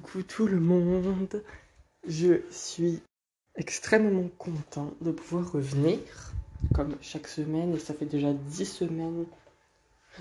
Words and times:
coucou 0.00 0.22
tout 0.22 0.46
le 0.46 0.58
monde. 0.58 1.42
Je 2.06 2.40
suis 2.50 3.00
extrêmement 3.54 4.28
content 4.38 4.92
de 5.00 5.12
pouvoir 5.12 5.52
revenir, 5.52 5.98
comme 6.74 6.96
chaque 7.00 7.28
semaine, 7.28 7.74
et 7.74 7.78
ça 7.78 7.94
fait 7.94 8.06
déjà 8.06 8.32
10 8.32 8.64
semaines, 8.64 9.26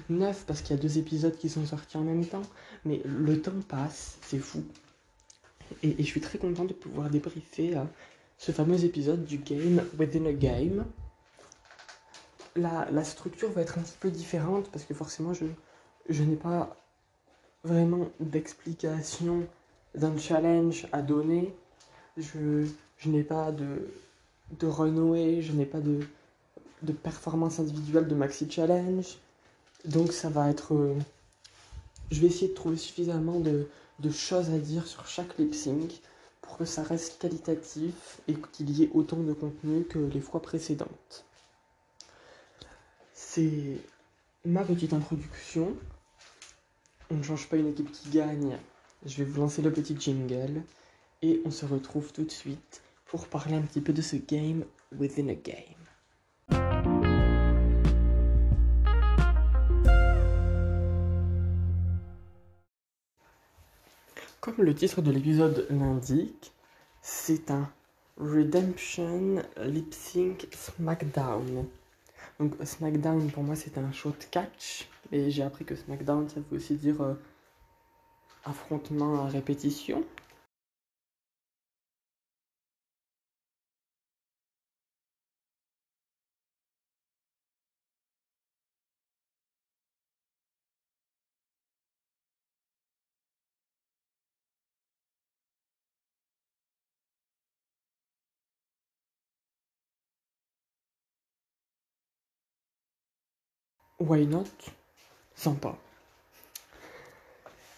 9 0.10 0.46
parce 0.46 0.62
qu'il 0.62 0.76
y 0.76 0.80
a 0.80 0.82
deux 0.82 0.98
épisodes 0.98 1.36
qui 1.36 1.50
sont 1.50 1.66
sortis 1.66 1.98
en 1.98 2.04
même 2.04 2.26
temps, 2.26 2.44
mais 2.86 3.02
le 3.06 3.42
temps 3.42 3.52
passe, 3.68 4.18
c'est 4.22 4.40
fou. 4.40 4.64
Et, 5.82 5.96
je 5.98 6.04
suis 6.04 6.22
très 6.22 6.38
content 6.38 6.66
de 6.66 6.74
pouvoir 6.74 7.10
débriefer 7.10 7.76
euh, 7.76 7.84
ce 8.38 8.52
fameux 8.52 8.86
épisode 8.86 9.26
du 9.26 9.38
Game 9.38 9.84
Within 9.98 10.26
a 10.26 10.34
Game. 10.34 10.86
La, 12.56 12.88
la 12.92 13.04
structure 13.04 13.52
va 13.52 13.62
être 13.62 13.80
un 13.80 13.82
petit 13.82 13.98
peu 14.00 14.12
différente 14.12 14.70
parce 14.72 14.86
que 14.86 14.94
forcément 14.94 15.34
je, 15.34 15.46
je 16.10 16.24
n'ai 16.24 16.36
pas 16.36 16.78
vraiment 17.64 18.10
d'explication 18.20 19.48
d'un 19.96 20.18
challenge 20.18 20.88
à 20.92 21.02
donner. 21.02 21.54
Je, 22.18 22.66
je 22.98 23.10
n'ai 23.10 23.24
pas 23.24 23.52
de, 23.52 23.90
de 24.60 24.70
je 25.42 25.52
n'ai 25.52 25.66
pas 25.66 25.80
de, 25.80 26.00
de 26.82 26.92
performance 26.92 27.60
individuelle 27.60 28.08
de 28.08 28.16
maxi 28.16 28.50
challenge. 28.50 29.18
Donc 29.86 30.14
ça 30.14 30.30
va 30.30 30.50
être... 30.50 30.74
euh, 30.74 30.96
je 32.12 32.22
vais 32.22 32.28
essayer 32.28 32.50
de 32.50 32.54
trouver 32.54 32.78
suffisamment 32.78 33.40
de, 33.40 33.68
de 34.00 34.10
choses 34.12 34.50
à 34.52 34.58
dire 34.58 34.86
sur 34.88 35.08
chaque 35.08 35.38
lip 35.38 35.54
sync 35.56 35.92
pour 36.42 36.58
que 36.58 36.66
ça 36.66 36.84
reste 36.84 37.20
qualitatif 37.20 38.20
et 38.28 38.36
qu'il 38.52 38.70
y 38.70 38.84
ait 38.84 38.90
autant 38.94 39.18
de 39.18 39.34
contenu 39.34 39.86
que 39.86 40.00
les 40.00 40.20
fois 40.22 40.42
précédentes. 40.42 41.26
C'est 43.14 43.78
ma 44.46 44.64
petite 44.64 44.94
introduction. 44.94 45.76
On 47.10 47.16
ne 47.16 47.24
change 47.24 47.48
pas 47.48 47.58
une 47.58 47.70
équipe 47.70 47.92
qui 47.92 48.10
gagne. 48.10 48.58
Je 49.06 49.18
vais 49.18 49.26
vous 49.26 49.42
lancer 49.42 49.62
le 49.62 49.70
petit 49.70 49.98
jingle 50.00 50.62
et 51.22 51.42
on 51.44 51.52
se 51.52 51.66
retrouve 51.66 52.14
tout 52.14 52.24
de 52.24 52.32
suite 52.32 52.82
pour 53.06 53.28
parler 53.28 53.56
un 53.56 53.62
petit 53.62 53.82
peu 53.82 53.92
de 53.92 54.02
ce 54.02 54.16
game 54.16 54.64
within 54.98 55.28
a 55.28 55.34
game. 55.34 55.84
Comme 64.40 64.56
le 64.64 64.74
titre 64.74 65.02
de 65.02 65.12
l'épisode 65.12 65.68
l'indique, 65.70 66.54
c'est 67.02 67.52
un 67.52 67.70
Redemption 68.18 69.44
Lip 69.66 69.94
Sync 69.94 70.48
SmackDown. 70.52 71.66
Donc 72.40 72.54
SmackDown 72.64 73.30
pour 73.32 73.44
moi 73.44 73.58
c'est 73.58 73.78
un 73.78 73.92
show 73.92 74.12
de 74.12 74.26
catch, 74.32 74.88
et 75.12 75.30
j'ai 75.30 75.44
appris 75.44 75.66
que 75.66 75.76
SmackDown 75.76 76.30
ça 76.30 76.40
veut 76.40 76.58
aussi 76.58 76.76
dire 76.76 77.02
euh, 77.02 77.16
affrontement 78.44 79.26
à 79.26 79.28
répétition. 79.28 80.04
Why 104.00 104.26
not? 104.28 104.50
Sympa. 105.36 105.78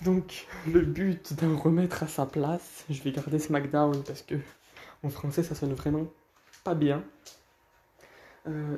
Donc, 0.06 0.48
le 0.68 0.82
but 0.82 1.34
d'en 1.34 1.58
remettre 1.58 2.04
à 2.04 2.08
sa 2.08 2.28
place, 2.28 2.86
je 2.92 3.02
vais 3.02 3.12
garder 3.12 3.40
SmackDown 3.40 4.04
parce 4.04 4.22
que 4.22 4.36
en 5.04 5.10
français 5.10 5.42
ça 5.44 5.56
sonne 5.56 5.74
vraiment 5.74 6.06
pas 6.64 6.76
bien. 6.76 7.04
Euh, 8.48 8.78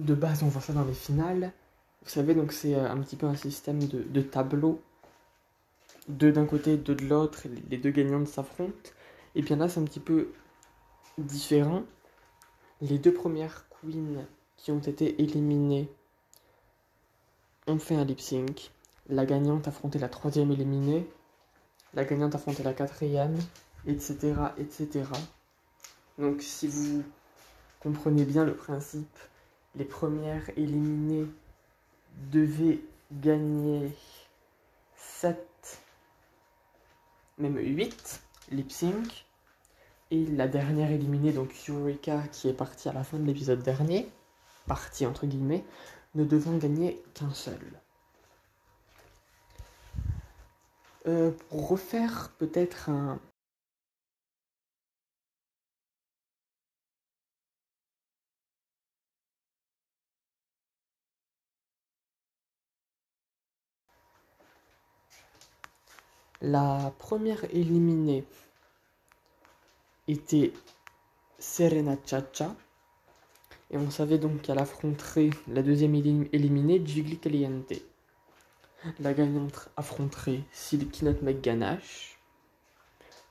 de 0.00 0.14
base, 0.14 0.42
on 0.42 0.48
voit 0.48 0.60
ça 0.60 0.72
dans 0.72 0.84
les 0.84 0.94
finales. 0.94 1.52
Vous 2.02 2.10
savez, 2.10 2.34
donc 2.34 2.52
c'est 2.52 2.74
euh, 2.74 2.90
un 2.90 2.98
petit 2.98 3.14
peu 3.14 3.26
un 3.26 3.36
système 3.36 3.78
de, 3.86 4.02
de 4.02 4.20
tableau. 4.20 4.82
Deux 6.08 6.32
d'un 6.32 6.46
côté, 6.46 6.76
deux 6.76 6.96
de 6.96 7.04
l'autre, 7.06 7.46
les 7.70 7.78
deux 7.78 7.90
gagnantes 7.90 8.26
s'affrontent. 8.26 8.90
Et 9.36 9.42
bien 9.42 9.56
là, 9.56 9.68
c'est 9.68 9.78
un 9.78 9.84
petit 9.84 10.00
peu 10.00 10.32
différent. 11.18 11.84
Les 12.80 12.98
deux 12.98 13.14
premières 13.14 13.64
queens 13.80 14.26
qui 14.56 14.72
ont 14.72 14.80
été 14.80 15.22
éliminées 15.22 15.88
on 17.68 17.78
fait 17.78 17.94
un 17.94 18.04
lip 18.04 18.20
sync. 18.20 18.72
La 19.08 19.26
gagnante 19.26 19.66
affrontait 19.68 19.98
la 19.98 20.08
troisième 20.08 20.52
éliminée. 20.52 21.08
La 21.94 22.04
gagnante 22.04 22.34
affrontait 22.34 22.62
la 22.62 22.72
quatrième, 22.72 23.36
etc., 23.86 24.34
etc. 24.58 25.04
Donc, 26.18 26.42
si 26.42 26.68
vous 26.68 27.02
comprenez 27.80 28.24
bien 28.24 28.44
le 28.44 28.54
principe, 28.54 29.18
les 29.74 29.84
premières 29.84 30.48
éliminées 30.56 31.26
devaient 32.30 32.80
gagner 33.10 33.92
7, 34.96 35.82
même 37.38 37.56
8 37.56 38.22
lip 38.52 38.70
sync. 38.70 39.26
Et 40.10 40.26
la 40.26 40.46
dernière 40.46 40.90
éliminée, 40.90 41.32
donc 41.32 41.54
Eureka, 41.68 42.22
qui 42.30 42.48
est 42.48 42.52
partie 42.52 42.88
à 42.88 42.92
la 42.92 43.02
fin 43.02 43.18
de 43.18 43.24
l'épisode 43.24 43.62
dernier, 43.62 44.08
partie 44.66 45.06
entre 45.06 45.26
guillemets, 45.26 45.64
ne 46.14 46.24
devant 46.24 46.56
gagner 46.58 47.02
qu'un 47.14 47.32
seul. 47.32 47.58
Euh, 49.96 50.91
pour 51.04 51.68
refaire 51.68 52.32
peut-être 52.38 52.88
un... 52.88 53.20
La 66.42 66.92
première 66.98 67.44
éliminée 67.54 68.26
était 70.06 70.52
Serena 71.38 71.96
Chacha. 72.06 72.54
Et 73.72 73.76
on 73.76 73.90
savait 73.90 74.18
donc 74.18 74.42
qu'elle 74.42 74.60
affronterait 74.60 75.30
la 75.48 75.62
deuxième 75.64 75.96
élim- 75.96 76.28
éliminée, 76.32 76.80
Jiggly 76.86 77.18
Caliente. 77.18 77.72
La 78.98 79.14
gagnante 79.14 79.68
affronterait 79.76 80.42
Silky 80.50 81.04
Nutmeg 81.04 81.40
Ganache, 81.40 82.18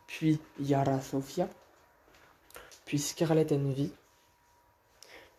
puis 0.07 0.39
Yara 0.59 1.01
Sofia, 1.01 1.49
puis 2.85 2.99
Scarlett 2.99 3.51
Envy, 3.51 3.91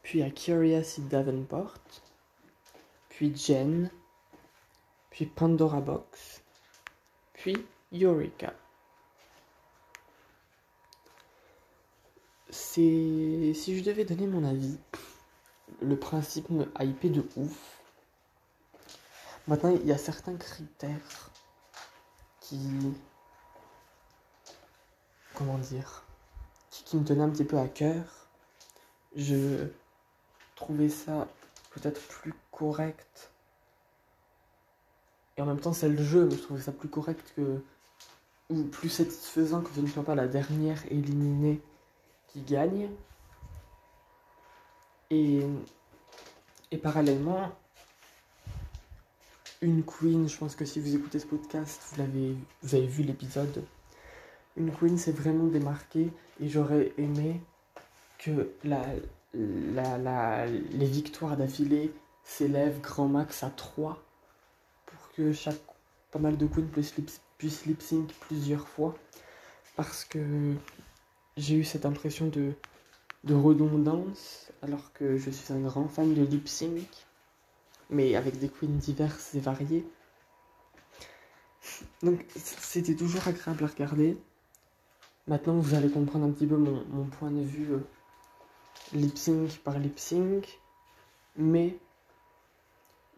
puis 0.03 0.23
Akira 0.23 0.83
Sid 0.83 1.09
Davenport, 1.09 1.79
puis 3.09 3.35
Jen, 3.35 3.91
puis 5.09 5.25
Pandora 5.25 5.81
Box, 5.81 6.43
puis 7.33 7.57
Eureka. 7.93 8.53
C'est. 12.51 13.53
Si 13.55 13.79
je 13.79 13.83
devais 13.83 14.05
donner 14.05 14.27
mon 14.27 14.45
avis, 14.45 14.79
le 15.81 15.99
principe 15.99 16.51
me 16.51 16.67
hypait 16.79 17.09
de 17.09 17.27
ouf. 17.37 17.72
Maintenant, 19.49 19.71
il 19.71 19.87
y 19.87 19.93
a 19.93 19.99
certains 19.99 20.37
critères 20.37 21.31
qui. 22.41 22.95
Comment 25.35 25.59
dire 25.59 26.05
qui, 26.71 26.97
me 26.97 27.05
tenaient 27.05 27.23
un 27.23 27.31
petit 27.31 27.45
peu 27.45 27.59
à 27.59 27.69
cœur. 27.69 28.05
Je 29.17 29.69
trouvais 30.55 30.89
ça 30.89 31.29
peut-être 31.71 32.01
plus 32.09 32.35
correct. 32.51 33.31
Et 35.37 35.43
en 35.43 35.47
même 35.47 35.61
temps, 35.61 35.73
c'est 35.73 35.89
le 35.89 36.03
jeu, 36.03 36.27
mais 36.27 36.37
je 36.37 36.43
trouvais 36.43 36.61
ça 36.63 36.73
plus 36.73 36.89
correct 36.89 37.33
que. 37.37 37.63
ou 38.51 38.65
plus 38.65 38.89
satisfaisant 38.89 39.63
que 39.63 39.71
ce 39.75 39.81
ne 39.81 39.87
soit 39.87 40.05
pas 40.05 40.15
la 40.15 40.29
dernière 40.29 40.81
éliminée 40.91 41.61
qui 42.29 42.43
gagne. 42.43 42.91
Et, 45.11 45.47
et 46.71 46.79
parallèlement, 46.79 47.53
une 49.63 49.85
queen, 49.85 50.29
je 50.29 50.37
pense 50.37 50.57
que 50.57 50.65
si 50.65 50.81
vous 50.81 50.97
écoutez 50.97 51.21
ce 51.21 51.27
podcast, 51.27 51.81
vous, 51.93 52.75
avez 52.75 52.87
vu 52.87 53.05
l'épisode. 53.05 53.63
Une 54.57 54.73
queen 54.73 54.99
s'est 54.99 55.13
vraiment 55.13 55.47
démarquée 55.47 56.11
et 56.41 56.49
j'aurais 56.49 56.93
aimé 56.99 57.41
que 58.19 58.51
les 59.35 60.87
victoires 60.87 61.37
d'affilée 61.37 61.93
s'élèvent 62.25 62.81
grand 62.81 63.07
max 63.07 63.45
à 63.45 63.51
3 63.51 64.03
pour 64.85 65.13
que 65.13 65.33
chaque 65.33 65.61
pas 66.11 66.19
mal 66.19 66.37
de 66.37 66.47
queens 66.47 66.67
puissent 67.39 67.67
lip, 67.67 67.81
sync 67.81 68.13
plusieurs 68.21 68.67
fois 68.67 68.95
parce 69.77 70.05
que 70.05 70.55
j'ai 71.37 71.55
eu 71.55 71.65
cette 71.65 71.87
impression 71.87 72.27
de 72.27 73.35
redondance, 73.35 74.51
alors 74.61 74.93
que 74.93 75.17
je 75.17 75.31
suis 75.31 75.53
un 75.55 75.61
grand 75.61 75.87
fan 75.87 76.13
de 76.15 76.23
lip 76.23 76.49
sync, 76.49 77.07
mais 77.93 78.17
avec 78.17 78.39
des 78.39 78.49
queens 78.49 78.69
diverses 78.69 79.35
et 79.35 79.41
variées. 79.41 79.87
Donc 82.03 82.25
c'était 82.35 82.97
toujours 82.97 83.27
agréable 83.29 83.65
à 83.65 83.67
regarder. 83.69 84.19
Maintenant 85.29 85.59
vous 85.59 85.75
allez 85.75 85.91
comprendre 85.91 86.27
un 86.27 86.31
petit 86.31 86.47
peu 86.47 86.57
mon, 86.57 87.05
point 87.05 87.31
de 87.31 87.43
vue 87.43 87.73
euh, 87.73 87.81
lip 88.93 89.17
sync 89.17 89.59
par 89.59 89.79
lip 89.79 89.99
sync. 89.99 90.59
Mais 91.37 91.79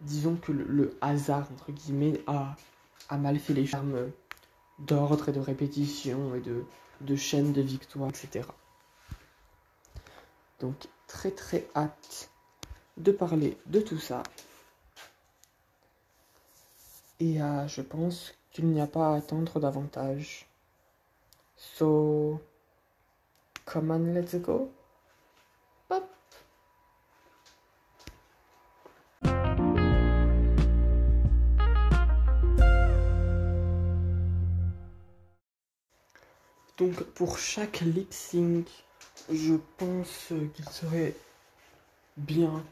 disons 0.00 0.36
que 0.36 0.52
le, 0.52 0.96
hasard, 1.00 1.48
entre 1.52 1.72
guillemets, 1.72 2.22
a, 2.26 2.56
mal 3.16 3.38
fait 3.38 3.54
les 3.54 3.66
charmes 3.66 4.10
d'ordre 4.78 5.28
et 5.28 5.32
de 5.32 5.40
répétition 5.40 6.34
et 6.34 6.40
de, 6.40 6.64
de 7.00 7.16
chaînes 7.16 7.52
de 7.52 7.62
victoire, 7.62 8.10
etc. 8.10 8.46
Donc 10.60 10.74
très 11.06 11.30
très 11.30 11.66
hâte 11.74 12.30
de 12.96 13.12
parler 13.12 13.56
de 13.66 13.80
tout 13.80 13.98
ça. 13.98 14.22
Et 17.20 17.40
euh, 17.40 17.68
je 17.68 17.80
pense 17.80 18.34
qu'il 18.50 18.66
n'y 18.66 18.80
a 18.80 18.86
pas 18.86 19.12
à 19.12 19.16
attendre 19.16 19.60
davantage. 19.60 20.46
So, 21.56 22.40
come 23.64 23.90
on, 23.90 24.14
let's 24.14 24.34
go. 24.36 24.70
Pop. 25.88 26.08
Donc 36.76 37.02
pour 37.14 37.38
chaque 37.38 37.80
lip 37.80 38.12
sync, 38.12 38.66
je 39.32 39.54
pense 39.78 40.32
qu'il 40.54 40.68
serait 40.68 41.14
bien 42.16 42.64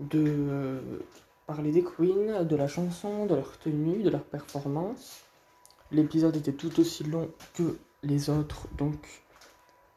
de 0.00 0.80
parler 1.48 1.72
des 1.72 1.82
queens, 1.82 2.44
de 2.44 2.56
la 2.56 2.68
chanson, 2.68 3.24
de 3.24 3.34
leur 3.34 3.58
tenue, 3.58 4.02
de 4.02 4.10
leur 4.10 4.22
performance. 4.22 5.22
L'épisode 5.90 6.36
était 6.36 6.52
tout 6.52 6.78
aussi 6.78 7.04
long 7.04 7.30
que 7.54 7.78
les 8.02 8.28
autres, 8.28 8.68
donc 8.76 9.24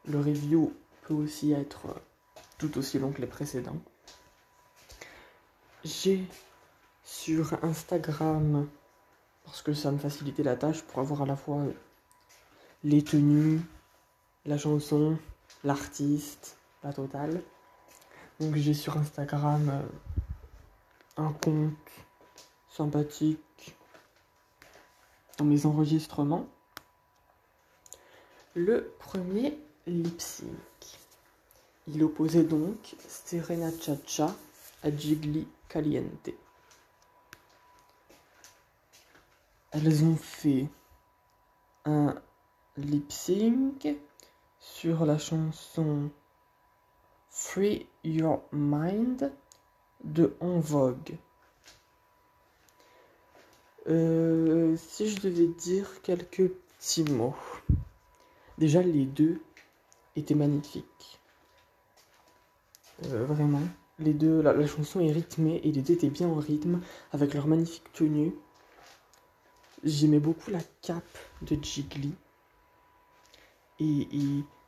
le 0.06 0.18
review 0.18 0.72
peut 1.02 1.12
aussi 1.12 1.52
être 1.52 2.00
tout 2.56 2.78
aussi 2.78 2.98
long 2.98 3.12
que 3.12 3.20
les 3.20 3.26
précédents. 3.26 3.76
J'ai 5.84 6.24
sur 7.04 7.62
Instagram, 7.62 8.66
parce 9.44 9.60
que 9.60 9.74
ça 9.74 9.92
me 9.92 9.98
facilitait 9.98 10.42
la 10.42 10.56
tâche 10.56 10.80
pour 10.80 11.00
avoir 11.00 11.20
à 11.20 11.26
la 11.26 11.36
fois 11.36 11.60
les 12.82 13.04
tenues, 13.04 13.60
la 14.46 14.56
chanson, 14.56 15.18
l'artiste, 15.64 16.56
la 16.82 16.94
totale. 16.94 17.42
Donc 18.40 18.56
j'ai 18.56 18.72
sur 18.72 18.96
Instagram 18.96 19.68
euh, 19.68 19.82
un 21.16 21.32
compte 21.32 21.90
sympathique 22.68 23.76
dans 25.38 25.44
mes 25.44 25.66
enregistrements. 25.66 26.46
Le 28.54 28.92
premier 28.98 29.58
lip 29.86 30.20
sync. 30.20 30.48
Il 31.88 32.02
opposait 32.04 32.44
donc 32.44 32.94
Serena 33.08 33.70
Chacha 33.80 34.34
à 34.82 34.90
Gigli 34.94 35.46
Caliente. 35.68 36.30
Elles 39.72 40.04
ont 40.04 40.16
fait 40.16 40.68
un 41.84 42.14
lip 42.76 43.10
sync 43.10 43.88
sur 44.60 45.04
la 45.04 45.18
chanson 45.18 46.10
Free 47.30 47.86
Your 48.04 48.42
Mind 48.52 49.32
de 50.04 50.34
En 50.40 50.60
Vogue. 50.60 51.16
Euh, 53.88 54.76
si 54.76 55.08
je 55.08 55.20
devais 55.20 55.48
dire 55.48 56.02
quelques 56.02 56.48
petits 56.78 57.04
mots. 57.04 57.34
Déjà, 58.58 58.82
les 58.82 59.06
deux 59.06 59.40
étaient 60.16 60.34
magnifiques. 60.34 61.20
Euh, 63.06 63.24
vraiment. 63.24 63.62
Les 63.98 64.14
deux, 64.14 64.40
la, 64.40 64.66
chanson 64.66 65.00
est 65.00 65.12
rythmée 65.12 65.60
et 65.64 65.72
les 65.72 65.82
deux 65.82 65.94
étaient 65.94 66.10
bien 66.10 66.28
en 66.28 66.36
rythme 66.36 66.80
avec 67.12 67.34
leur 67.34 67.46
magnifique 67.46 67.92
tenue. 67.92 68.34
J'aimais 69.84 70.20
beaucoup 70.20 70.50
la 70.50 70.62
cape 70.80 71.18
de 71.42 71.56
Jiggly. 71.60 72.12
Et, 73.80 74.06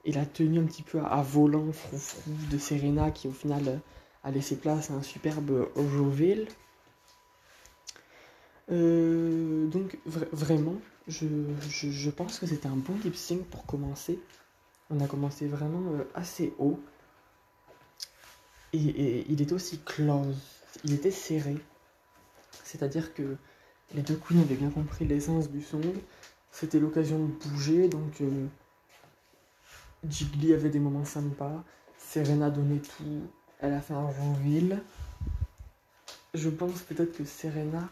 la 0.07 0.27
tenue 0.27 0.59
un 0.59 0.65
petit 0.65 0.83
peu 0.83 1.01
à, 1.01 1.23
volant, 1.23 1.73
froufrou 1.73 2.33
de 2.51 2.59
Serena 2.59 3.11
qui 3.11 3.27
au 3.29 3.33
final 3.33 3.81
a 4.25 4.31
laissé 4.31 4.57
place 4.57 4.91
à 4.91 4.95
un 4.95 5.03
superbe 5.03 5.69
Roville. 5.77 6.49
Euh, 8.71 9.67
donc 9.67 9.99
vraiment, 10.07 10.77
je, 11.07 12.11
pense 12.11 12.39
que 12.39 12.47
c'était 12.47 12.67
un 12.67 12.77
bon 12.77 12.95
lip 13.05 13.15
pour 13.51 13.67
commencer. 13.67 14.19
On 14.91 15.01
a 15.01 15.07
commencé 15.07 15.47
vraiment 15.47 15.93
euh, 15.93 16.05
assez 16.15 16.55
haut. 16.59 16.81
Et, 18.73 19.25
il 19.29 19.41
était 19.41 19.53
aussi 19.53 19.79
close, 19.85 20.37
il 20.85 20.95
était 20.95 21.11
serré. 21.11 21.57
C'est-à-dire 22.65 23.15
que 23.15 23.37
les 23.95 24.03
deux 24.03 24.17
queens 24.17 24.41
avaient 24.41 24.57
bien 24.57 24.71
compris 24.71 25.05
l'essence 25.05 25.51
du 25.51 25.63
son. 25.63 25.81
C'était 26.51 26.81
l'occasion 26.81 27.19
de 27.19 27.33
bouger, 27.33 27.89
donc 27.89 28.21
euh, 28.21 28.47
Jiggly 30.09 30.55
avait 30.55 30.71
des 30.71 30.81
moments 30.81 31.05
sympas. 31.05 31.63
Serena 31.99 32.51
donnait 32.51 32.81
tout, 32.81 33.29
elle 33.65 33.73
a 33.73 33.81
fait 33.81 33.95
un 33.95 34.07
reveal. 34.07 34.83
Je 36.35 36.51
pense 36.51 36.83
peut-être 36.83 37.17
que 37.17 37.25
Serena 37.25 37.89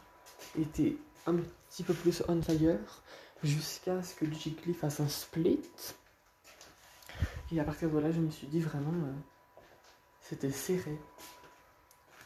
était 0.59 0.97
un 1.27 1.37
petit 1.71 1.83
peu 1.83 1.95
plus 1.95 2.23
on 2.29 2.43
fire 2.43 3.03
jusqu'à 3.43 4.03
ce 4.03 4.15
que 4.15 4.31
Jiggly 4.31 4.75
fasse 4.75 5.01
un 5.01 5.09
split. 5.09 5.63
Et 7.51 7.61
à 7.61 7.65
partir 7.65 7.91
de 7.91 7.99
là, 7.99 8.11
je 8.11 8.21
me 8.21 8.31
suis 8.31 8.47
dit 8.47 8.61
vraiment, 8.61 8.93
euh, 8.93 9.13
c'était 10.21 10.51
serré. 10.51 10.99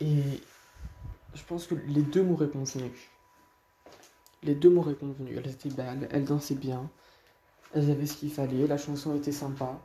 Et 0.00 0.22
je 1.34 1.42
pense 1.44 1.66
que 1.66 1.74
les 1.74 2.02
deux 2.02 2.22
m'auraient 2.22 2.48
convenu. 2.48 2.90
Les 4.42 4.54
deux 4.54 4.70
m'auraient 4.70 4.94
convenu. 4.94 5.36
Elles 5.36 5.50
étaient 5.50 5.70
belles, 5.70 6.08
elles 6.10 6.24
dansaient 6.24 6.54
bien, 6.54 6.90
elles 7.74 7.90
avaient 7.90 8.06
ce 8.06 8.16
qu'il 8.16 8.32
fallait, 8.32 8.66
la 8.66 8.78
chanson 8.78 9.14
était 9.14 9.32
sympa. 9.32 9.80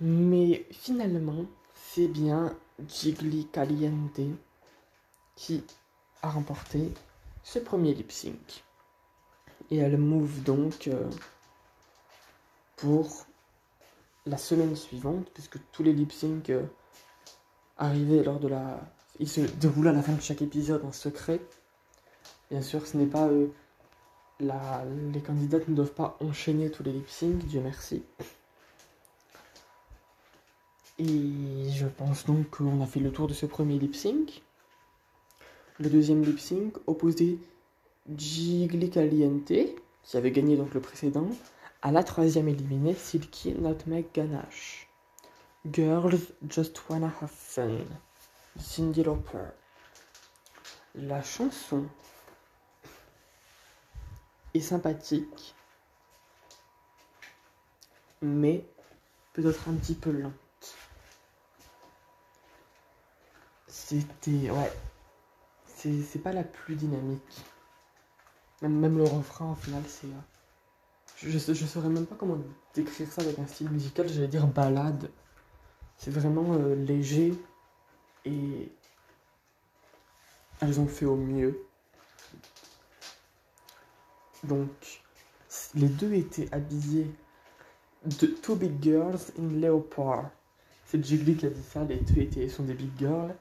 Mais 0.00 0.64
finalement, 0.70 1.44
c'est 1.74 2.06
bien 2.06 2.56
Jiggly 2.86 3.46
Caliente 3.46 4.20
qui 5.34 5.64
a 6.22 6.30
remporté 6.30 6.92
ce 7.42 7.58
premier 7.58 7.94
lip 7.94 8.12
sync. 8.12 8.64
Et 9.70 9.78
elle 9.78 9.98
move 9.98 10.42
donc 10.42 10.86
euh, 10.88 11.10
pour 12.76 13.26
la 14.26 14.38
semaine 14.38 14.76
suivante, 14.76 15.28
puisque 15.34 15.58
tous 15.72 15.82
les 15.82 15.92
lip 15.92 16.12
sync 16.12 16.50
euh, 16.50 16.62
arrivaient 17.76 18.22
lors 18.22 18.38
de 18.38 18.48
la. 18.48 18.80
Ils 19.18 19.28
se 19.28 19.40
déroulaient 19.40 19.90
à 19.90 19.94
la 19.94 20.02
fin 20.02 20.12
de 20.12 20.20
chaque 20.20 20.42
épisode 20.42 20.84
en 20.84 20.92
secret. 20.92 21.40
Bien 22.50 22.62
sûr, 22.62 22.86
ce 22.86 22.96
n'est 22.96 23.06
pas. 23.06 23.26
Euh, 23.26 23.48
la... 24.38 24.84
Les 25.12 25.20
candidates 25.20 25.66
ne 25.68 25.74
doivent 25.74 25.94
pas 25.94 26.16
enchaîner 26.20 26.70
tous 26.70 26.84
les 26.84 26.92
lip 26.92 27.08
sync, 27.08 27.38
Dieu 27.46 27.60
merci. 27.60 28.04
Et 30.98 31.70
je 31.70 31.86
pense 31.86 32.26
donc 32.26 32.50
qu'on 32.50 32.82
a 32.82 32.86
fait 32.86 32.98
le 33.00 33.12
tour 33.12 33.28
de 33.28 33.32
ce 33.32 33.46
premier 33.46 33.78
lip 33.78 33.94
sync. 33.94 34.42
Le 35.78 35.88
deuxième 35.88 36.22
lip 36.22 36.40
sync 36.40 36.76
opposait 36.88 37.38
Gigli 38.16 38.90
Caliente, 38.90 39.52
qui 40.02 40.16
avait 40.16 40.32
gagné 40.32 40.56
donc 40.56 40.74
le 40.74 40.80
précédent, 40.80 41.28
à 41.82 41.92
la 41.92 42.02
troisième 42.02 42.48
éliminée, 42.48 42.94
Silky 42.94 43.52
Nutmeg 43.52 44.06
Ganache. 44.12 44.88
Girls 45.70 46.18
Just 46.48 46.80
Wanna 46.88 47.12
Have 47.20 47.30
Fun, 47.30 47.78
Cindy 48.58 49.04
Lauper. 49.04 49.50
La 50.94 51.22
chanson 51.22 51.86
est 54.54 54.60
sympathique, 54.60 55.54
mais 58.20 58.64
peut-être 59.34 59.68
un 59.68 59.74
petit 59.74 59.94
peu 59.94 60.10
lent. 60.10 60.32
C'était. 63.88 64.50
Ouais. 64.50 64.70
C'est 65.64 66.22
pas 66.22 66.32
la 66.32 66.44
plus 66.44 66.74
dynamique. 66.74 67.42
Même, 68.60 68.98
le 68.98 69.04
refrain, 69.04 69.52
au 69.52 69.54
final, 69.54 69.82
c'est. 69.86 70.08
Euh, 70.08 70.20
je, 71.16 71.30
je, 71.30 71.54
je, 71.54 71.64
saurais 71.64 71.88
même 71.88 72.04
pas 72.04 72.14
comment 72.14 72.36
décrire 72.74 73.10
ça 73.10 73.22
avec 73.22 73.38
un 73.38 73.46
style 73.46 73.70
musical, 73.70 74.06
j'allais 74.06 74.28
dire 74.28 74.46
balade. 74.46 75.10
C'est 75.96 76.10
vraiment 76.10 76.52
euh, 76.52 76.74
léger 76.74 77.32
et. 78.26 78.70
Elles 80.60 80.80
ont 80.80 80.86
fait 80.86 81.06
au 81.06 81.16
mieux. 81.16 81.58
Donc, 84.44 85.02
les 85.74 85.88
deux 85.88 86.12
étaient 86.12 86.52
habillés 86.52 87.10
de 88.04 88.26
Two 88.26 88.56
Big 88.56 88.82
Girls 88.82 89.32
in 89.38 89.48
Leopard. 89.60 90.30
C'est 90.84 91.02
Jiggly 91.02 91.36
qui 91.36 91.46
a 91.46 91.50
dit 91.50 91.62
ça, 91.62 91.84
les 91.84 92.00
deux 92.00 92.20
étaient, 92.20 92.48
sont 92.50 92.64
des 92.64 92.74
big 92.74 92.90
girls 92.98 93.34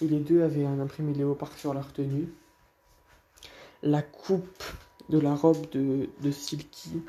et 0.00 0.06
les 0.06 0.20
deux 0.20 0.42
avaient 0.42 0.66
un 0.66 0.80
imprimé 0.80 1.14
léopard 1.14 1.56
sur 1.56 1.74
leur 1.74 1.92
tenue. 1.92 2.28
la 3.82 4.02
coupe 4.02 4.62
de 5.08 5.18
la 5.18 5.34
robe 5.34 5.70
de, 5.70 6.08
de 6.20 6.30
Silky 6.30 7.02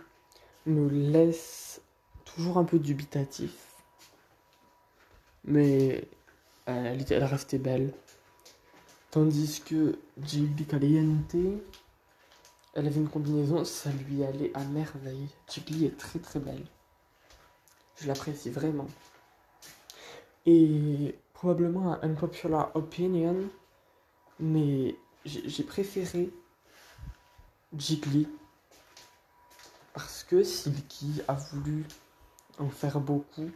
me 0.65 0.89
laisse 0.89 1.81
toujours 2.25 2.57
un 2.57 2.63
peu 2.63 2.77
dubitatif. 2.79 3.53
Mais 5.45 6.07
elle, 6.65 7.05
elle 7.09 7.23
restait 7.23 7.57
belle. 7.57 7.93
Tandis 9.11 9.61
que 9.65 9.97
Ghibli 10.19 10.65
Caliente, 10.65 11.35
elle 12.73 12.87
avait 12.87 12.99
une 12.99 13.09
combinaison, 13.09 13.63
ça 13.63 13.89
lui 13.89 14.23
allait 14.23 14.51
à 14.53 14.63
merveille. 14.65 15.29
Ghibli 15.49 15.85
est 15.85 15.97
très 15.97 16.19
très 16.19 16.39
belle. 16.39 16.65
Je 17.99 18.07
l'apprécie 18.07 18.49
vraiment. 18.49 18.87
Et 20.45 21.15
probablement 21.37 21.93
un 21.93 21.99
unpopular 22.01 22.71
opinion, 22.73 23.35
mais 24.39 24.95
j'ai 25.23 25.63
préféré 25.63 26.31
Jiggly 27.77 28.27
parce 29.93 30.23
que 30.23 30.43
Silky 30.43 31.21
a 31.27 31.35
voulu 31.35 31.85
en 32.57 32.69
faire 32.69 32.99
beaucoup. 32.99 33.51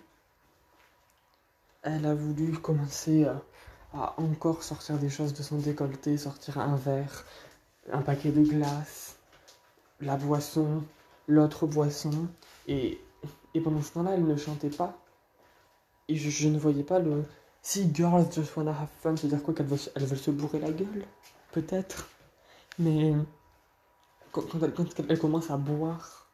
Elle 1.81 2.05
a 2.05 2.13
voulu 2.13 2.51
commencer 2.53 3.25
à, 3.95 4.13
encore 4.17 4.61
sortir 4.61 4.99
des 4.99 5.09
choses 5.09 5.33
de 5.33 5.41
son 5.41 5.57
décolleté, 5.57 6.19
sortir 6.19 6.59
un 6.59 6.75
verre, 6.75 7.25
un 7.91 8.03
paquet 8.03 8.31
de 8.31 8.43
glace, 8.43 9.17
la 10.01 10.17
boisson, 10.17 10.83
l'autre 11.27 11.65
boisson. 11.65 12.27
Et, 12.67 13.01
et 13.55 13.61
pendant 13.61 13.81
ce 13.81 13.93
temps-là, 13.93 14.11
elle 14.13 14.27
ne 14.27 14.35
chantait 14.35 14.69
pas. 14.69 14.95
Et 16.07 16.15
je, 16.15 16.47
ne 16.47 16.59
voyais 16.59 16.83
pas 16.83 16.99
le. 16.99 17.25
Si 17.61 17.93
girls 17.93 18.33
just 18.33 18.55
wanna 18.55 18.71
have 18.71 18.89
fun, 19.01 19.15
c'est-à-dire 19.15 19.43
quoi 19.43 19.53
qu'elles 19.53 19.67
veulent, 19.67 19.91
elles 19.95 20.05
veulent 20.05 20.17
se 20.17 20.31
bourrer 20.31 20.59
la 20.59 20.71
gueule? 20.71 21.05
Peut-être. 21.51 22.09
Mais 22.79 23.13
quand, 24.31 24.43
elle, 25.09 25.19
commence 25.19 25.51
à 25.51 25.57
boire 25.57 26.27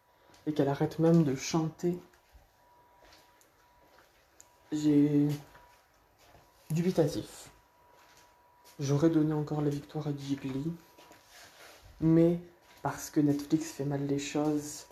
et 0.46 0.54
qu'elle 0.54 0.70
arrête 0.70 1.00
même 1.00 1.24
de 1.24 1.36
chanter, 1.36 1.98
j'ai 4.72 5.28
dubitatif. 6.70 7.50
J'aurais 8.80 9.10
donné 9.10 9.34
encore 9.34 9.62
la 9.62 9.70
victoire 9.70 10.08
à 10.08 10.12
Ghibli, 10.12 10.72
mais 12.00 12.40
parce 12.84 13.10
que 13.10 13.20
Netflix 13.20 13.72
fait 13.72 13.86
mal 13.86 14.06
les 14.06 14.20
choses, 14.20 14.86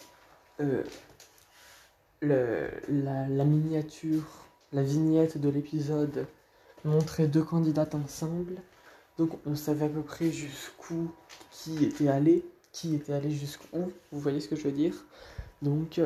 euh, 0.60 0.84
la, 2.22 3.46
miniature, 3.46 4.26
la 4.74 4.84
vignette 4.84 5.38
de 5.38 5.50
l'épisode 5.50 6.28
montrait 6.84 7.28
deux 7.28 7.44
candidates 7.44 7.96
ensemble, 7.96 8.56
donc 9.18 9.32
on 9.46 9.56
savait 9.56 9.86
à 9.86 9.90
peu 9.90 10.02
près 10.02 10.32
jusqu'où 10.32 11.12
qui 11.52 11.84
était 11.84 12.10
allé, 12.10 12.46
qui 12.72 12.96
était 12.96 13.14
allé 13.14 13.32
jusqu'où, 13.32 13.92
vous 14.12 14.20
voyez 14.20 14.40
ce 14.40 14.48
que 14.48 14.56
je 14.56 14.64
veux 14.64 14.72
dire? 14.72 14.94
Donc 15.62 16.02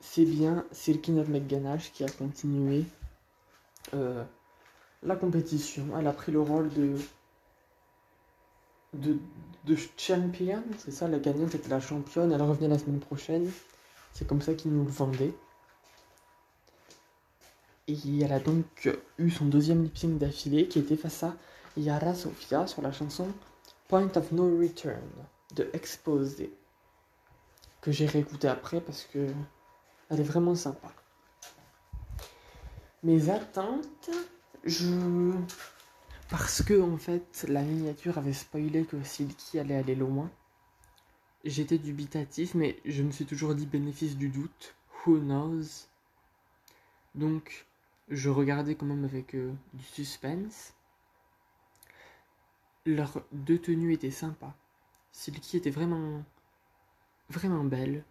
c'est 0.00 0.24
bien 0.24 0.64
Silky 0.72 1.12
McGanache 1.12 1.92
qui 1.92 2.04
a 2.04 2.08
continué 2.08 2.84
euh, 3.94 4.24
la 5.02 5.16
compétition. 5.16 5.84
Elle 5.98 6.06
a 6.06 6.12
pris 6.12 6.32
le 6.32 6.40
rôle 6.40 6.68
de, 6.70 6.96
de, 8.94 9.18
de 9.64 9.76
champion, 9.96 10.62
c'est 10.78 10.92
ça, 10.92 11.08
la 11.08 11.18
gagnante 11.18 11.54
était 11.54 11.68
la 11.68 11.80
championne, 11.80 12.32
elle 12.32 12.42
revenait 12.42 12.68
la 12.68 12.78
semaine 12.78 13.00
prochaine. 13.00 13.50
C'est 14.12 14.26
comme 14.26 14.42
ça 14.42 14.54
qu'ils 14.54 14.72
nous 14.72 14.84
le 14.84 14.90
vendaient. 14.90 15.32
Et 17.92 18.20
elle 18.20 18.32
a 18.32 18.40
donc 18.40 18.90
eu 19.18 19.30
son 19.30 19.44
deuxième 19.46 19.82
lip 19.82 19.98
sync 19.98 20.18
d'affilée 20.18 20.66
qui 20.66 20.78
était 20.78 20.96
face 20.96 21.22
à 21.24 21.34
Yara 21.76 22.14
Sofia 22.14 22.66
sur 22.66 22.80
la 22.80 22.90
chanson 22.90 23.28
Point 23.88 24.10
of 24.16 24.32
No 24.32 24.58
Return 24.58 25.10
de 25.54 25.68
Exposé. 25.74 26.52
Que 27.82 27.92
j'ai 27.92 28.06
réécouté 28.06 28.48
après 28.48 28.80
parce 28.80 29.04
que 29.12 29.26
elle 30.08 30.20
est 30.20 30.24
vraiment 30.24 30.54
sympa. 30.54 30.92
Mes 33.02 33.28
attentes, 33.28 34.10
je. 34.64 35.32
Parce 36.30 36.62
que, 36.62 36.80
en 36.80 36.96
fait, 36.96 37.44
la 37.48 37.62
miniature 37.62 38.16
avait 38.16 38.32
spoilé 38.32 38.84
que 38.84 39.02
Silky 39.02 39.58
allait 39.58 39.76
aller 39.76 39.94
loin. 39.94 40.30
J'étais 41.44 41.78
dubitatif, 41.78 42.54
mais 42.54 42.78
je 42.86 43.02
me 43.02 43.10
suis 43.10 43.26
toujours 43.26 43.54
dit 43.54 43.66
bénéfice 43.66 44.16
du 44.16 44.28
doute. 44.28 44.74
Who 45.04 45.18
knows? 45.18 45.88
Donc, 47.14 47.66
je 48.12 48.28
regardais 48.28 48.74
quand 48.74 48.86
même 48.86 49.04
avec 49.04 49.34
euh, 49.34 49.52
du 49.72 49.82
suspense. 49.84 50.74
Leurs 52.84 53.22
deux 53.32 53.58
tenues 53.58 53.94
étaient 53.94 54.10
sympas. 54.10 54.54
Silky 55.12 55.56
était 55.56 55.70
vraiment. 55.70 56.22
vraiment 57.30 57.64
belle 57.64 58.04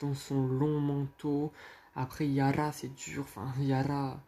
dans 0.00 0.14
son 0.14 0.46
long 0.46 0.80
manteau. 0.80 1.52
Après, 1.94 2.26
Yara, 2.26 2.72
c'est 2.72 2.94
dur. 2.94 3.22
Enfin, 3.22 3.52
Yara, 3.60 4.20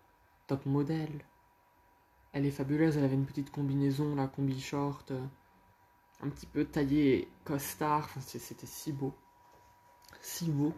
top 0.46 0.64
modèle. 0.66 1.24
Elle 2.32 2.46
est 2.46 2.50
fabuleuse. 2.52 2.96
Elle 2.96 3.04
avait 3.04 3.14
une 3.14 3.26
petite 3.26 3.50
combinaison, 3.50 4.14
la 4.14 4.28
combi 4.28 4.60
short, 4.60 5.10
euh, 5.10 5.26
un 6.22 6.28
petit 6.28 6.46
peu 6.46 6.64
taillée 6.64 7.28
costard. 7.44 8.04
Enfin, 8.04 8.20
c'était 8.20 8.66
si 8.66 8.92
beau. 8.92 9.14
Si 10.20 10.50
beau. 10.50 10.72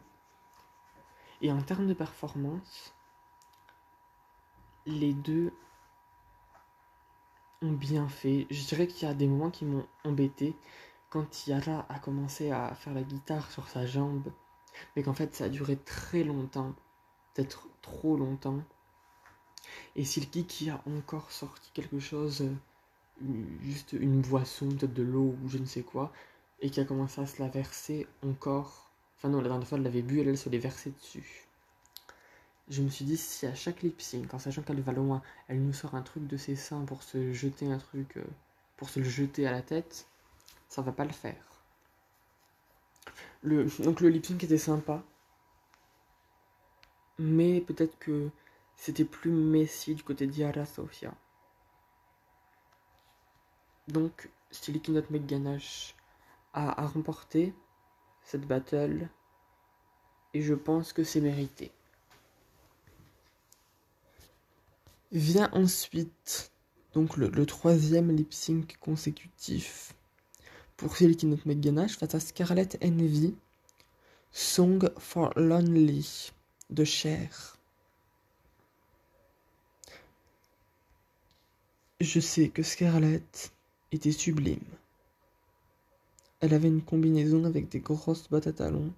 Et 1.42 1.52
en 1.52 1.60
termes 1.60 1.88
de 1.88 1.94
performance, 1.94 2.94
les 4.86 5.12
deux 5.12 5.52
ont 7.62 7.72
bien 7.72 8.08
fait. 8.08 8.46
Je 8.50 8.64
dirais 8.64 8.86
qu'il 8.86 9.06
y 9.06 9.10
a 9.10 9.14
des 9.14 9.26
moments 9.26 9.50
qui 9.50 9.64
m'ont 9.64 9.86
embêté. 10.04 10.56
Quand 11.10 11.46
Yara 11.46 11.86
a 11.88 11.98
commencé 11.98 12.50
à 12.50 12.74
faire 12.74 12.94
la 12.94 13.02
guitare 13.02 13.50
sur 13.50 13.68
sa 13.68 13.86
jambe, 13.86 14.32
mais 14.96 15.02
qu'en 15.02 15.12
fait 15.12 15.34
ça 15.34 15.44
a 15.44 15.48
duré 15.48 15.76
très 15.76 16.24
longtemps, 16.24 16.74
peut-être 17.34 17.68
trop 17.82 18.16
longtemps. 18.16 18.62
Et 19.94 20.04
Silky 20.04 20.46
qui 20.46 20.70
a 20.70 20.82
encore 20.86 21.30
sorti 21.30 21.70
quelque 21.74 22.00
chose, 22.00 22.48
juste 23.60 23.92
une 23.92 24.22
boisson, 24.22 24.68
peut-être 24.68 24.94
de 24.94 25.02
l'eau 25.02 25.36
ou 25.42 25.48
je 25.48 25.58
ne 25.58 25.66
sais 25.66 25.82
quoi, 25.82 26.12
et 26.60 26.70
qui 26.70 26.80
a 26.80 26.84
commencé 26.84 27.20
à 27.20 27.26
se 27.26 27.40
la 27.42 27.48
verser 27.48 28.06
encore. 28.26 28.90
Enfin 29.16 29.28
non, 29.28 29.40
la 29.40 29.48
dernière 29.48 29.68
fois 29.68 29.78
elle 29.78 29.84
l'avait 29.84 30.02
bu, 30.02 30.20
elle, 30.20 30.28
elle 30.28 30.38
se 30.38 30.48
l'est 30.48 30.58
versée 30.58 30.90
dessus. 30.92 31.46
Je 32.72 32.80
me 32.80 32.88
suis 32.88 33.04
dit, 33.04 33.18
si 33.18 33.44
à 33.46 33.54
chaque 33.54 33.82
lip 33.82 34.00
sync, 34.00 34.32
en 34.32 34.38
sachant 34.38 34.62
qu'elle 34.62 34.80
va 34.80 34.92
loin, 34.92 35.20
elle 35.46 35.62
nous 35.62 35.74
sort 35.74 35.94
un 35.94 36.00
truc 36.00 36.26
de 36.26 36.38
ses 36.38 36.56
seins 36.56 36.86
pour 36.86 37.02
se 37.02 37.34
jeter 37.34 37.70
un 37.70 37.76
truc, 37.76 38.18
pour 38.78 38.88
se 38.88 38.98
le 38.98 39.04
jeter 39.04 39.46
à 39.46 39.52
la 39.52 39.60
tête, 39.60 40.06
ça 40.70 40.80
va 40.80 40.90
pas 40.90 41.04
le 41.04 41.12
faire. 41.12 41.44
Donc 43.42 44.00
le 44.00 44.08
lip 44.08 44.24
sync 44.24 44.42
était 44.42 44.56
sympa. 44.56 45.02
Mais 47.18 47.60
peut-être 47.60 47.98
que 47.98 48.30
c'était 48.76 49.04
plus 49.04 49.32
messy 49.32 49.94
du 49.94 50.02
côté 50.02 50.26
d'Yara 50.26 50.64
Sofia. 50.64 51.12
Donc, 53.86 54.30
Silky 54.50 54.92
Not 54.92 55.10
McGanache 55.10 55.94
a, 56.54 56.82
a 56.82 56.86
remporté 56.86 57.54
cette 58.22 58.46
battle. 58.46 59.10
Et 60.32 60.40
je 60.40 60.54
pense 60.54 60.94
que 60.94 61.04
c'est 61.04 61.20
mérité. 61.20 61.70
Vient 65.12 65.50
ensuite 65.52 66.50
donc 66.95 67.19
le, 67.19 67.45
troisième 67.45 68.11
lip 68.11 68.33
sync 68.33 68.78
consécutif 68.81 69.92
pour 70.78 70.97
Silky 70.97 71.26
Not 71.26 71.40
McGanache 71.45 71.99
face 71.99 72.14
à 72.14 72.21
Scarlett 72.21 72.78
Envy, 72.83 73.35
Song 74.31 74.88
for 74.97 75.31
Lonely 75.37 76.33
de 76.71 76.85
Cher. 76.85 77.59
Je 82.00 82.19
sais 82.19 82.49
que 82.49 82.62
Scarlett 82.62 83.52
était 83.92 84.12
sublime. 84.12 84.64
Elle 86.40 86.54
avait 86.54 86.69
une 86.69 86.83
combinaison 86.83 87.45
avec 87.45 87.69
des 87.69 87.81
grosses 87.81 88.31
bottes 88.31 88.47
à 88.47 88.54
talons, 88.54 88.95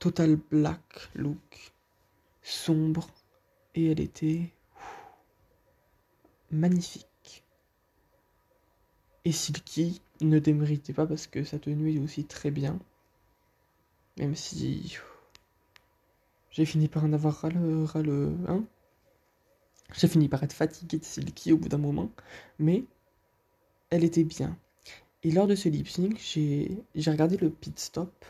total 0.00 0.34
black 0.50 1.10
look, 1.14 1.72
sombre, 2.42 3.08
elle 3.86 4.00
était 4.00 4.52
magnifique. 6.50 7.44
Et 9.24 9.32
Silky 9.32 10.00
ne 10.20 10.38
déméritait 10.38 10.92
pas 10.92 11.06
parce 11.06 11.26
que 11.26 11.44
sa 11.44 11.58
tenue 11.58 11.94
est 11.94 11.98
aussi 11.98 12.24
très 12.24 12.50
bien. 12.50 12.78
Même 14.16 14.34
si 14.34 14.96
j'ai 16.50 16.64
fini 16.64 16.88
par 16.88 17.04
en 17.04 17.12
avoir 17.12 17.34
ras 17.36 17.50
le, 17.50 17.84
ras 17.84 18.02
hein 18.48 18.64
j'ai 19.94 20.08
fini 20.08 20.28
par 20.28 20.42
être 20.42 20.52
fatigué 20.52 20.98
de 20.98 21.04
Silky 21.04 21.52
au 21.52 21.56
bout 21.56 21.68
d'un 21.68 21.78
moment, 21.78 22.10
mais 22.58 22.84
elle 23.90 24.04
était 24.04 24.24
bien. 24.24 24.58
Et 25.22 25.30
lors 25.30 25.46
de 25.46 25.54
ce 25.54 25.68
lip 25.68 25.88
sync, 25.88 26.18
j'ai 26.20 26.84
regardé 27.06 27.36
le 27.36 27.50
pit 27.50 27.78
stop 27.78 28.24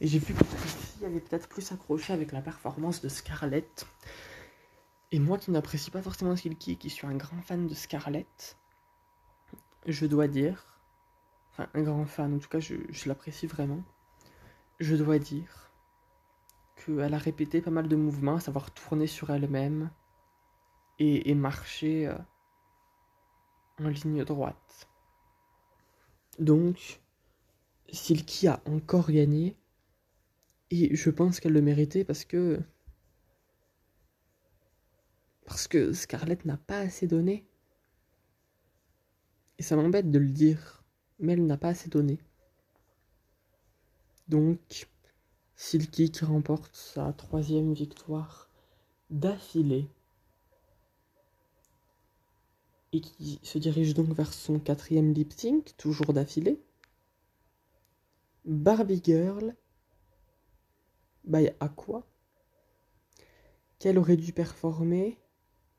et 0.00 0.06
j'ai 0.06 0.18
vu 0.18 0.34
que 0.34 0.44
Tracy 0.44 1.04
avait 1.04 1.20
peut-être 1.20 1.48
plus 1.48 1.72
accroché 1.72 2.12
avec 2.12 2.32
la 2.32 2.40
performance 2.40 3.00
de 3.00 3.08
Scarlett. 3.08 3.86
Et 5.10 5.18
moi 5.18 5.38
qui 5.38 5.50
n'apprécie 5.50 5.90
pas 5.90 6.02
forcément 6.02 6.36
Silky 6.36 6.72
et 6.72 6.76
qui 6.76 6.90
suis 6.90 7.06
un 7.06 7.16
grand 7.16 7.40
fan 7.40 7.66
de 7.66 7.74
Scarlett, 7.74 8.58
je 9.86 10.06
dois 10.06 10.28
dire, 10.28 10.80
enfin 11.50 11.68
un 11.72 11.82
grand 11.82 12.04
fan, 12.04 12.34
en 12.34 12.38
tout 12.38 12.48
cas 12.48 12.60
je, 12.60 12.76
l'apprécie 13.06 13.46
vraiment, 13.46 13.82
je 14.80 14.94
dois 14.96 15.18
dire 15.18 15.72
qu'elle 16.76 17.14
a 17.14 17.18
répété 17.18 17.62
pas 17.62 17.70
mal 17.70 17.88
de 17.88 17.96
mouvements, 17.96 18.36
à 18.36 18.40
savoir 18.40 18.70
tourner 18.70 19.06
sur 19.06 19.30
elle-même 19.30 19.90
et, 20.98 21.30
et 21.30 21.34
marcher 21.34 22.06
euh, 22.06 22.18
en 23.82 23.88
ligne 23.88 24.24
droite. 24.24 24.88
Donc, 26.38 27.00
Silky 27.90 28.46
a 28.46 28.60
encore 28.66 29.10
gagné, 29.10 29.56
et 30.70 30.94
je 30.94 31.10
pense 31.10 31.40
qu'elle 31.40 31.54
le 31.54 31.62
méritait 31.62 32.04
parce 32.04 32.26
que... 32.26 32.60
Parce 35.48 35.66
que 35.66 35.94
Scarlett 35.94 36.44
n'a 36.44 36.58
pas 36.58 36.78
assez 36.78 37.06
donné. 37.06 37.48
Et 39.56 39.62
ça 39.62 39.76
m'embête 39.76 40.10
de 40.10 40.18
le 40.18 40.28
dire, 40.28 40.84
mais 41.18 41.32
elle 41.32 41.46
n'a 41.46 41.56
pas 41.56 41.68
assez 41.68 41.88
donné. 41.88 42.18
Donc, 44.28 44.88
Silky 45.56 46.10
qui 46.10 46.24
remporte 46.26 46.76
sa 46.76 47.14
troisième 47.14 47.72
victoire 47.72 48.50
d'affilée 49.08 49.88
et 52.92 53.00
qui 53.00 53.40
se 53.42 53.56
dirige 53.56 53.94
donc 53.94 54.10
vers 54.10 54.34
son 54.34 54.60
quatrième 54.60 55.14
lip 55.14 55.32
sync, 55.32 55.74
toujours 55.78 56.12
d'affilée. 56.12 56.60
Barbie 58.44 59.00
Girl 59.02 59.56
by 61.24 61.50
Aqua, 61.58 62.06
qu'elle 63.78 63.98
aurait 63.98 64.16
dû 64.18 64.34
performer 64.34 65.18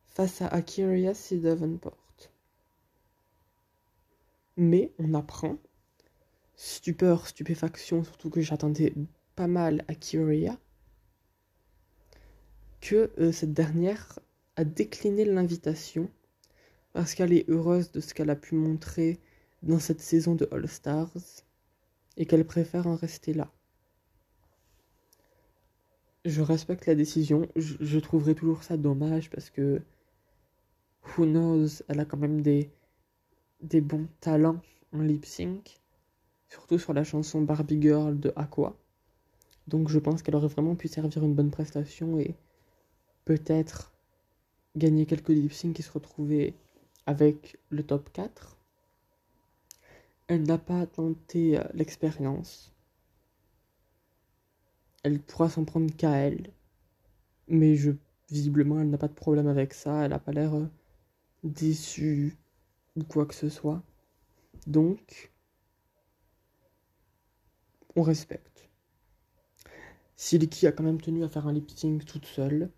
face 0.10 0.42
à 0.42 0.48
Akira 0.48 1.14
C. 1.14 1.38
Davenport. 1.38 1.96
Mais 4.58 4.92
on 5.00 5.14
apprend, 5.14 5.58
stupeur, 6.56 7.28
stupéfaction, 7.28 8.04
surtout 8.04 8.30
que 8.30 8.42
j'attendais 8.42 8.94
pas 9.36 9.48
mal 9.48 9.86
Akira, 9.88 10.58
que 12.82 13.12
euh, 13.20 13.32
cette 13.32 13.54
dernière 13.54 14.20
a 14.56 14.66
décliné 14.66 15.24
l'invitation 15.24 16.10
parce 16.94 17.14
qu'elle 17.14 17.34
est 17.34 17.50
heureuse 17.50 17.92
de 17.92 18.00
ce 18.00 18.14
qu'elle 18.14 18.30
a 18.30 18.36
pu 18.36 18.56
montrer 18.56 19.20
dans 19.64 19.80
cette 19.80 20.02
saison 20.02 20.36
de 20.36 20.48
All 20.52 20.68
Stars 20.68 21.12
et 22.18 22.26
qu'elle 22.26 22.46
préfère 22.46 22.88
en 22.88 22.96
rester 22.96 23.34
là. 23.34 23.52
Je 26.26 26.42
respecte 26.42 26.86
la 26.86 26.96
décision, 26.96 27.48
je, 27.56 28.00
trouverai 28.00 28.36
toujours 28.36 28.64
ça 28.64 28.76
dommage 28.76 29.30
parce 29.30 29.50
que 29.50 29.82
who 31.04 31.26
knows, 31.26 31.82
elle 31.88 32.00
a 32.00 32.06
quand 32.06 32.18
même 32.18 32.42
des, 32.42 32.70
des 33.62 33.82
bons 33.82 34.08
talents 34.20 34.62
en 34.94 35.02
lip 35.02 35.26
sync, 35.26 35.80
surtout 36.48 36.80
sur 36.80 36.94
la 36.94 37.04
chanson 37.04 37.42
Barbie 37.42 37.82
Girl 37.82 38.20
de 38.20 38.32
Aqua. 38.36 38.76
Donc 39.68 39.90
je 39.90 40.00
pense 40.00 40.24
qu'elle 40.24 40.36
aurait 40.36 40.48
vraiment 40.48 40.76
pu 40.76 40.88
servir 40.88 41.24
une 41.24 41.36
bonne 41.36 41.52
prestation 41.52 42.20
et 42.20 42.36
peut-être 43.26 43.94
gagner 44.76 45.06
quelques 45.06 45.30
lip 45.30 45.54
syncs 45.54 45.80
et 45.80 45.84
se 45.84 45.92
retrouver 45.92 46.56
avec 47.06 47.58
le 47.70 47.84
top 47.84 48.12
4. 48.14 48.58
Elle 50.28 50.44
n'a 50.44 50.58
pas 50.58 50.86
tenté 50.86 51.60
euh, 51.60 51.64
l'expérience. 51.74 52.72
Elle 55.04 55.20
pourra 55.20 55.50
s'en 55.50 55.66
prendre 55.66 55.92
qu'à 55.96 56.12
elle. 56.12 56.52
Mais 57.48 57.76
je, 57.76 57.92
visiblement, 58.30 58.80
elle 58.80 58.92
n'a 58.92 58.98
pas 59.00 59.08
de 59.08 59.14
problème 59.14 59.48
avec 59.48 59.74
ça. 59.74 60.04
Elle 60.04 60.12
n'a 60.12 60.20
pas 60.20 60.32
l'air 60.32 60.54
euh, 61.46 61.50
déçue 61.50 62.38
ou 62.96 63.04
quoi 63.04 63.26
que 63.26 63.36
ce 63.36 63.50
soit. 63.50 63.82
Donc, 64.68 65.32
on 67.96 68.02
respecte. 68.02 68.70
Silky 70.16 70.68
a 70.68 70.72
quand 70.72 70.84
même 70.84 71.02
tenu 71.02 71.24
à 71.24 71.30
faire 71.30 71.48
un 71.48 71.54
lip 71.54 71.70
sync 71.72 72.06
toute 72.06 72.26
seule. 72.26 72.70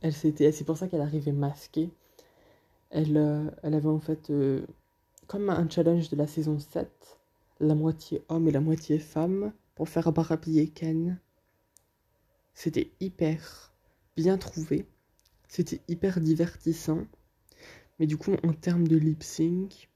Elle 0.00 0.14
s'était, 0.14 0.52
c'est 0.52 0.64
pour 0.64 0.78
ça 0.78 0.88
qu'elle 0.88 1.02
arrivait 1.02 1.32
masquée. 1.32 1.90
Elle, 2.90 3.16
euh, 3.16 3.50
elle 3.62 3.74
avait 3.74 3.88
en 3.88 4.00
fait 4.00 4.32
comme 5.30 5.48
un 5.48 5.68
challenge 5.70 6.08
de 6.08 6.16
la 6.16 6.26
saison 6.26 6.58
7, 6.58 6.90
la 7.60 7.76
moitié 7.76 8.20
homme 8.28 8.48
et 8.48 8.50
la 8.50 8.60
moitié 8.60 8.98
femme, 8.98 9.52
pour 9.76 9.88
faire 9.88 10.10
Barbie 10.10 10.72
Ken. 10.72 11.20
C'était 12.52 12.90
hyper 12.98 13.72
bien 14.16 14.38
trouvé, 14.38 14.86
c'était 15.46 15.80
hyper 15.86 16.20
divertissant, 16.20 17.06
mais 18.00 18.06
du 18.06 18.16
coup, 18.16 18.34
en 18.42 18.54
termes 18.54 18.88
de 18.88 18.96
lip 18.96 19.22
sync, 19.22 19.90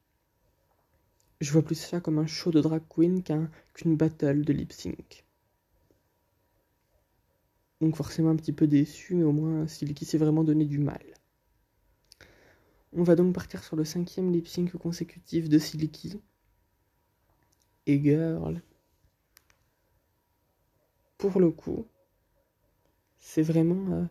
je 1.41 1.51
vois 1.51 1.63
plus 1.63 1.75
ça 1.75 2.03
comme 2.03 2.19
un 2.19 2.27
show 2.27 2.51
de 2.51 2.61
drag 2.61 2.83
queen 2.87 3.23
qu'une 3.73 3.97
battle 3.97 4.45
de 4.45 4.53
lip 4.53 4.73
sync. 4.73 5.25
Donc 7.81 7.97
forcément 7.97 8.29
un 8.29 8.37
petit 8.37 8.53
peu 8.53 8.67
déçu, 8.67 9.15
mais 9.15 9.25
au 9.25 9.33
moins 9.33 9.67
Silky 9.67 10.05
s'est 10.05 10.19
vraiment 10.19 10.45
donné 10.45 10.67
du 10.67 10.79
mal. 10.79 11.03
On 12.93 13.03
va 13.03 13.17
donc 13.17 13.35
partir 13.35 13.65
sur 13.65 13.75
le 13.75 13.87
cinquième 13.87 14.31
lip 14.31 14.49
sync 14.49 14.77
consécutif 14.77 15.49
de 15.49 15.59
Silky. 15.59 16.21
Et 17.87 18.03
Girl. 18.03 18.61
Pour 21.17 21.41
le 21.41 21.51
coup, 21.51 21.87
c'est 23.19 23.43
vraiment 23.43 23.95
euh, 23.95 24.05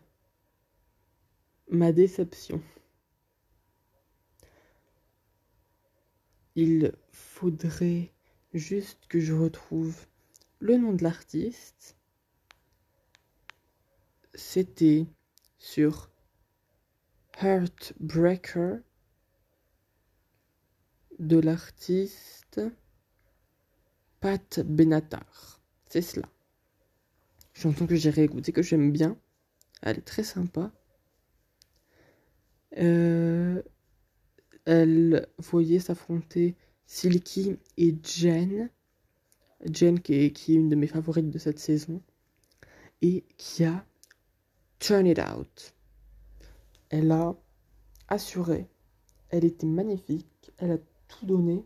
ma 1.70 1.92
déception. 1.92 2.60
Il 6.56 6.94
faudrait 7.12 8.12
juste 8.54 9.08
que 9.08 9.20
je 9.20 9.34
retrouve 9.34 10.06
le 10.60 10.78
nom 10.78 10.94
de 10.94 11.04
l'artiste. 11.04 11.98
C'était 14.36 15.08
sur 15.58 16.12
Heartbreaker 17.42 18.80
de 21.20 21.40
l'artiste 21.40 22.62
Pat 24.20 24.62
Benatar. 24.62 25.62
C'est 25.90 26.02
cela. 26.02 26.30
Chanson 27.54 27.88
que 27.88 27.96
j'ai 27.96 28.10
réécoutée, 28.10 28.52
que 28.52 28.62
j'aime 28.62 28.92
bien. 28.92 29.18
Elle 29.82 29.98
est 29.98 30.02
très 30.02 30.24
sympa. 30.24 30.72
Euh, 32.78 33.62
elle 34.66 35.28
voyait 35.40 35.80
s'affronter 35.80 36.56
Silky 36.86 37.58
et 37.78 37.96
Jen. 38.04 38.70
Jen 39.72 40.00
qui 40.00 40.14
est, 40.14 40.48
une 40.48 40.70
de 40.70 40.76
mes 40.76 40.88
favorites 40.88 41.30
de 41.30 41.38
cette 41.38 41.60
saison. 41.60 42.02
Et 43.02 43.26
qui 43.38 43.66
a 43.66 43.86
Turn 44.80 45.06
It 45.08 45.20
Out. 45.20 45.74
Elle 46.90 47.12
a 47.12 47.36
assuré. 48.08 48.68
Elle 49.30 49.46
était 49.46 49.68
magnifique. 49.68 50.52
Elle 50.58 50.72
a 50.72 50.78
tout 51.08 51.26
donné. 51.26 51.66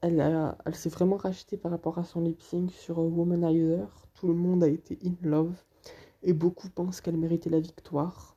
Elle, 0.00 0.20
elle 0.64 0.74
s'est 0.74 0.88
vraiment 0.88 1.16
rachetée 1.16 1.56
par 1.56 1.70
rapport 1.70 1.98
à 1.98 2.04
son 2.04 2.20
lip 2.20 2.42
sync 2.42 2.70
sur 2.72 2.98
Womanizer. 2.98 3.88
Tout 4.14 4.28
le 4.28 4.34
monde 4.34 4.62
a 4.64 4.68
été 4.68 4.98
in 5.04 5.14
love. 5.22 5.54
Et 6.22 6.32
beaucoup 6.32 6.68
pensent 6.68 7.00
qu'elle 7.00 7.16
méritait 7.16 7.50
la 7.50 7.60
victoire. 7.60 8.31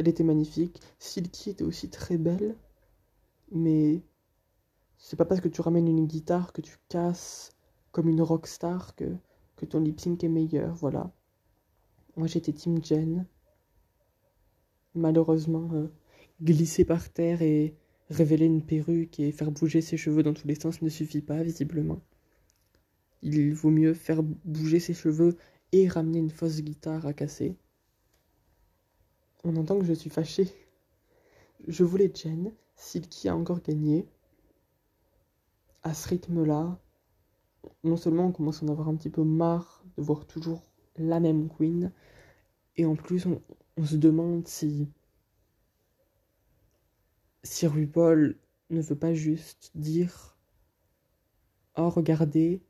Elle 0.00 0.08
était 0.08 0.24
magnifique. 0.24 0.80
Silky 0.98 1.50
était 1.50 1.62
aussi 1.62 1.90
très 1.90 2.16
belle. 2.16 2.56
Mais 3.52 4.00
c'est 4.96 5.16
pas 5.16 5.26
parce 5.26 5.42
que 5.42 5.48
tu 5.48 5.60
ramènes 5.60 5.88
une 5.88 6.06
guitare 6.06 6.54
que 6.54 6.62
tu 6.62 6.78
casses 6.88 7.50
comme 7.92 8.08
une 8.08 8.22
rockstar 8.22 8.94
que, 8.96 9.14
que 9.56 9.66
ton 9.66 9.80
lip 9.80 10.00
sync 10.00 10.24
est 10.24 10.28
meilleur. 10.28 10.74
Voilà. 10.76 11.12
Moi 12.16 12.28
j'étais 12.28 12.54
Team 12.54 12.82
Jen 12.82 13.26
malheureusement 14.94 15.68
euh, 15.74 15.92
glisser 16.40 16.86
par 16.86 17.12
terre 17.12 17.42
et 17.42 17.76
révéler 18.08 18.46
une 18.46 18.64
perruque 18.64 19.20
et 19.20 19.32
faire 19.32 19.50
bouger 19.50 19.82
ses 19.82 19.98
cheveux 19.98 20.22
dans 20.22 20.32
tous 20.32 20.48
les 20.48 20.54
sens 20.54 20.80
ne 20.80 20.88
suffit 20.88 21.20
pas, 21.20 21.42
visiblement. 21.42 22.00
Il 23.20 23.52
vaut 23.52 23.70
mieux 23.70 23.92
faire 23.92 24.22
bouger 24.22 24.80
ses 24.80 24.94
cheveux 24.94 25.36
et 25.72 25.88
ramener 25.88 26.20
une 26.20 26.30
fausse 26.30 26.62
guitare 26.62 27.04
à 27.04 27.12
casser. 27.12 27.58
On 29.44 29.56
entend 29.56 29.78
que 29.78 29.86
je 29.86 29.92
suis 29.92 30.10
fâché. 30.10 30.52
Je 31.66 31.84
voulais 31.84 32.12
Jen, 32.14 32.52
Silky 32.76 33.28
a 33.28 33.36
encore 33.36 33.62
gagné. 33.62 34.06
À 35.82 35.94
ce 35.94 36.08
rythme-là, 36.08 36.78
non 37.84 37.96
seulement 37.96 38.26
on 38.26 38.32
commence 38.32 38.62
à 38.62 38.66
en 38.66 38.68
avoir 38.68 38.88
un 38.88 38.96
petit 38.96 39.10
peu 39.10 39.24
marre 39.24 39.82
de 39.96 40.02
voir 40.02 40.26
toujours 40.26 40.62
la 40.96 41.20
même 41.20 41.48
queen, 41.48 41.92
et 42.76 42.84
en 42.84 42.96
plus 42.96 43.26
on, 43.26 43.40
on 43.76 43.84
se 43.84 43.96
demande 43.96 44.46
si 44.46 44.88
si 47.42 47.66
RuPaul 47.66 48.38
ne 48.68 48.82
veut 48.82 48.98
pas 48.98 49.14
juste 49.14 49.70
dire 49.74 50.36
Oh 51.76 51.88
regardez, 51.88 52.62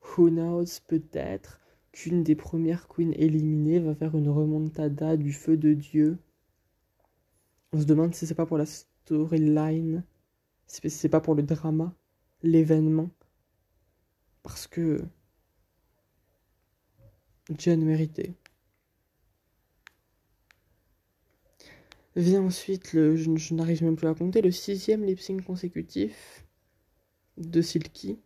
who 0.00 0.30
knows 0.30 0.80
peut-être 0.86 1.60
qu'une 1.92 2.22
des 2.22 2.36
premières 2.36 2.88
queens 2.88 3.12
éliminées 3.12 3.80
va 3.80 3.94
faire 3.94 4.16
une 4.16 4.28
remontada 4.28 5.16
du 5.16 5.32
feu 5.32 5.56
de 5.56 5.74
Dieu. 5.74 6.18
On 7.72 7.80
se 7.80 7.84
demande 7.86 8.14
si 8.14 8.26
c'est 8.26 8.34
pas 8.34 8.46
pour 8.46 8.58
la 8.58 8.66
storyline 8.66 10.04
C'est 10.66 11.08
pas 11.08 11.20
pour 11.20 11.34
le 11.34 11.42
drama, 11.42 11.94
l'événement. 12.42 13.10
Parce 14.42 14.66
que 14.66 15.04
Jen 17.58 17.84
méritait. 17.84 18.34
Vient 22.16 22.42
ensuite, 22.42 22.92
le, 22.92 23.16
je, 23.16 23.54
n'arrive 23.54 23.84
même 23.84 23.96
plus 23.96 24.08
à 24.08 24.14
compter, 24.14 24.42
le 24.42 24.50
sixième 24.50 25.04
lip 25.04 25.20
sync 25.20 25.44
consécutif 25.44 26.44
de 27.36 27.62
Silky 27.62 28.18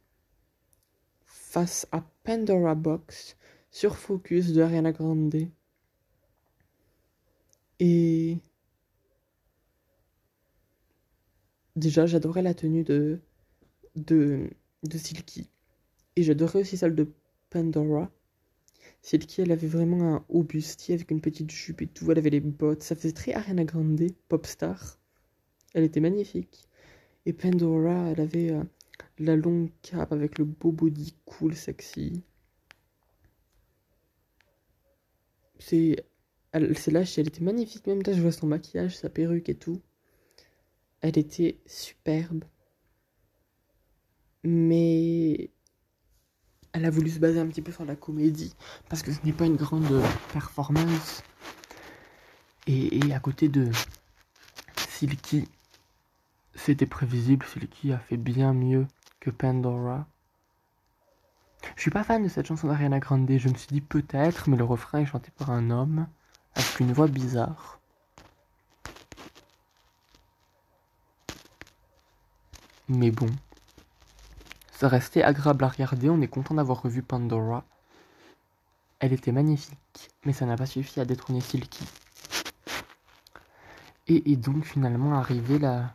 face 1.27 1.87
à 1.93 2.01
Pandora 2.25 2.75
Box 2.75 3.37
sur 3.75 3.97
Focus 3.97 4.53
de 4.53 4.63
Ariana 4.63 4.93
Grande. 4.93 5.35
Et 7.81 8.39
déjà, 11.75 12.07
j'adorais 12.07 12.43
la 12.43 12.55
tenue 12.55 12.85
de, 12.85 13.19
de, 13.97 14.49
de 14.85 14.97
Silky. 14.97 15.51
Et 16.15 16.23
j'adorais 16.23 16.61
aussi 16.61 16.77
celle 16.77 16.95
de 16.95 17.13
Pandora. 17.51 18.13
Silky, 19.03 19.41
elle 19.41 19.51
avait 19.51 19.67
vraiment 19.67 20.15
un 20.15 20.25
haut 20.29 20.45
bustier 20.45 20.95
avec 20.95 21.11
une 21.11 21.21
petite 21.21 21.51
jupe 21.51 21.83
et 21.83 21.89
tout. 21.89 22.13
Elle 22.13 22.19
avait 22.19 22.31
les 22.31 22.39
bottes. 22.41 22.85
Ça 22.85 22.95
faisait 22.95 23.11
très 23.11 23.35
Ariana 23.35 23.65
Grande, 23.65 24.07
pop 24.29 24.47
star. 24.47 25.01
Elle 25.75 25.83
était 25.83 25.99
magnifique. 25.99 26.69
Et 27.27 27.33
Pandora, 27.33 28.11
elle 28.13 28.21
avait 28.21 28.53
euh, 28.53 28.63
la 29.19 29.35
longue 29.35 29.71
cape 29.83 30.13
avec 30.13 30.39
le 30.39 30.45
beau 30.45 30.71
body 30.71 31.17
cool, 31.25 31.57
sexy. 31.57 32.23
C'est 35.59 35.97
là, 36.55 37.03
elle 37.17 37.29
était 37.29 37.41
magnifique. 37.45 37.87
Même 37.87 38.03
là, 38.03 38.13
je 38.13 38.21
vois 38.21 38.33
son 38.33 38.47
maquillage, 38.47 38.97
sa 38.97 39.09
perruque 39.09 39.49
et 39.49 39.55
tout. 39.55 39.81
Elle 41.01 41.19
était 41.19 41.59
superbe. 41.67 42.45
Mais 44.43 45.51
elle 46.73 46.85
a 46.85 46.91
voulu 46.91 47.09
se 47.11 47.19
baser 47.19 47.39
un 47.39 47.47
petit 47.47 47.63
peu 47.63 47.73
sur 47.73 47.85
la 47.85 47.97
comédie. 47.97 48.55
Parce 48.89 49.03
que 49.03 49.13
ce 49.13 49.19
n'est 49.25 49.33
pas 49.33 49.47
une 49.47 49.57
grande 49.57 50.03
performance. 50.33 51.23
Et, 52.67 53.13
à 53.13 53.21
côté 53.21 53.49
de 53.49 53.71
Silky, 54.89 55.47
c'était 56.55 56.87
prévisible. 56.87 57.45
Silky 57.47 57.93
a 57.93 57.99
fait 57.99 58.17
bien 58.17 58.53
mieux 58.55 58.87
que 59.21 59.31
Pandora. 59.31 60.09
Je 61.77 61.83
suis 61.83 61.91
pas 61.91 62.05
fan 62.05 62.23
de 62.23 62.29
cette 62.29 62.47
chanson 62.47 62.69
d'Ariana 62.69 63.01
Grande. 63.01 63.31
Je 63.31 63.49
me 63.49 63.55
suis 63.55 63.69
dit 63.69 63.81
peut-être, 63.81 64.49
mais 64.49 64.57
le 64.57 64.65
refrain 64.65 65.01
est 65.01 65.07
chanté 65.07 65.31
par 65.37 65.51
un 65.51 65.71
homme 65.71 66.07
avec 66.55 66.81
une 66.81 66.93
voix 66.93 67.09
bizarre. 67.09 67.81
Mais 72.89 73.11
bon, 73.11 73.31
ça 74.71 74.89
restait 74.89 75.23
agréable 75.23 75.65
à 75.65 75.69
regarder, 75.69 76.11
on 76.11 76.21
est 76.21 76.29
content 76.29 76.55
d'avoir 76.55 76.83
revu 76.83 77.03
Pandora. 77.03 77.65
Elle 79.01 79.13
était 79.13 79.33
magnifique, 79.33 80.11
mais 80.25 80.33
ça 80.33 80.47
n'a 80.47 80.57
pas 80.57 80.67
suffi 80.67 81.01
à 81.01 81.05
détrôner 81.05 81.41
Silky. 81.41 81.85
Et, 84.07 84.37
donc 84.37 84.65
finalement 84.65 85.15
arrivé 85.15 85.59
la, 85.59 85.95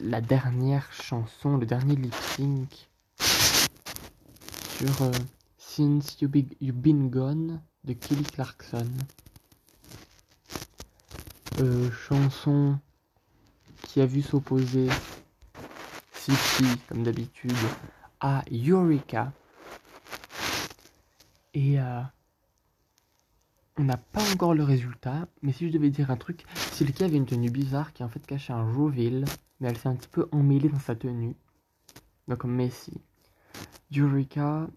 la 0.00 0.22
dernière 0.22 0.90
chanson, 0.92 1.58
le 1.58 1.66
dernier 1.66 1.96
lip 1.96 2.14
sync 2.14 2.88
sur 4.82 5.02
euh, 5.02 5.12
Since 5.58 6.20
you 6.20 6.28
You've 6.60 6.74
Been 6.74 7.08
Gone 7.08 7.60
de 7.84 7.92
Kelly 7.92 8.24
Clarkson. 8.24 8.88
Euh, 11.60 11.88
chanson 11.92 12.78
qui 13.82 14.00
a 14.00 14.06
vu 14.06 14.22
s'opposer 14.22 14.88
City, 16.12 16.64
comme 16.88 17.04
d'habitude, 17.04 17.52
à 18.20 18.42
Eureka. 18.50 19.32
Et 21.54 21.78
euh, 21.78 22.00
on 23.76 23.84
n'a 23.84 23.98
pas 23.98 24.32
encore 24.32 24.54
le 24.54 24.64
résultat, 24.64 25.28
mais 25.42 25.52
si 25.52 25.68
je 25.68 25.72
devais 25.72 25.90
dire 25.90 26.10
un 26.10 26.16
truc, 26.16 26.44
Silky 26.72 27.04
avait 27.04 27.18
une 27.18 27.26
tenue 27.26 27.50
bizarre 27.50 27.92
qui 27.92 28.02
en 28.02 28.08
fait 28.08 28.26
cachait 28.26 28.52
un 28.52 28.72
Joville, 28.72 29.26
mais 29.60 29.68
elle 29.68 29.78
s'est 29.78 29.88
un 29.88 29.94
petit 29.94 30.08
peu 30.08 30.28
emmêlée 30.32 30.70
dans 30.70 30.80
sa 30.80 30.96
tenue. 30.96 31.36
Donc 32.26 32.44
Messi. 32.44 33.00
Eureka, 33.96 34.68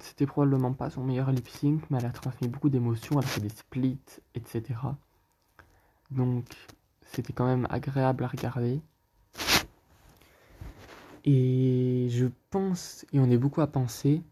c'était 0.00 0.26
probablement 0.26 0.72
pas 0.72 0.90
son 0.90 1.04
meilleur 1.04 1.30
lip 1.30 1.48
sync, 1.48 1.82
mais 1.90 1.98
elle 1.98 2.06
a 2.06 2.10
transmis 2.10 2.48
beaucoup 2.48 2.68
d'émotions, 2.68 3.18
elle 3.18 3.24
a 3.24 3.28
fait 3.28 3.40
des 3.40 3.48
splits, 3.48 3.98
etc. 4.34 4.62
Donc 6.10 6.46
c'était 7.02 7.32
quand 7.32 7.46
même 7.46 7.66
agréable 7.70 8.24
à 8.24 8.28
regarder. 8.28 8.80
Et 11.24 12.08
je 12.10 12.26
pense, 12.50 13.04
et 13.12 13.20
on 13.20 13.30
est 13.30 13.38
beaucoup 13.38 13.60
à 13.60 13.66
penser, 13.66 14.22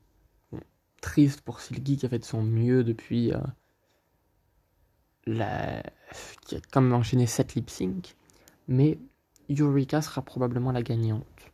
triste 1.00 1.42
pour 1.42 1.60
Silky 1.60 1.96
qui 1.96 2.06
a 2.06 2.08
fait 2.08 2.18
de 2.18 2.24
son 2.24 2.42
mieux 2.42 2.84
depuis 2.84 3.32
euh, 3.32 3.38
la. 5.26 5.82
qui 6.42 6.56
a 6.56 6.60
quand 6.72 6.80
même 6.80 6.94
enchaîné 6.94 7.26
7 7.26 7.54
lip 7.54 7.70
sync, 7.70 8.16
mais 8.68 8.98
Eureka 9.50 10.02
sera 10.02 10.22
probablement 10.22 10.72
la 10.72 10.82
gagnante. 10.82 11.52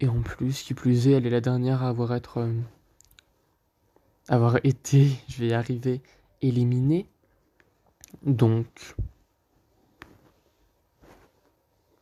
Et 0.00 0.08
en 0.08 0.22
plus, 0.22 0.62
qui 0.62 0.74
plus 0.74 1.08
est, 1.08 1.12
elle 1.12 1.26
est 1.26 1.30
la 1.30 1.40
dernière 1.42 1.82
à 1.82 1.88
avoir 1.88 2.14
être. 2.14 2.38
Euh, 2.38 2.52
avoir 4.28 4.58
été, 4.64 5.10
je 5.28 5.40
vais 5.40 5.48
y 5.48 5.52
arriver, 5.52 6.02
éliminée. 6.42 7.06
Donc. 8.22 8.96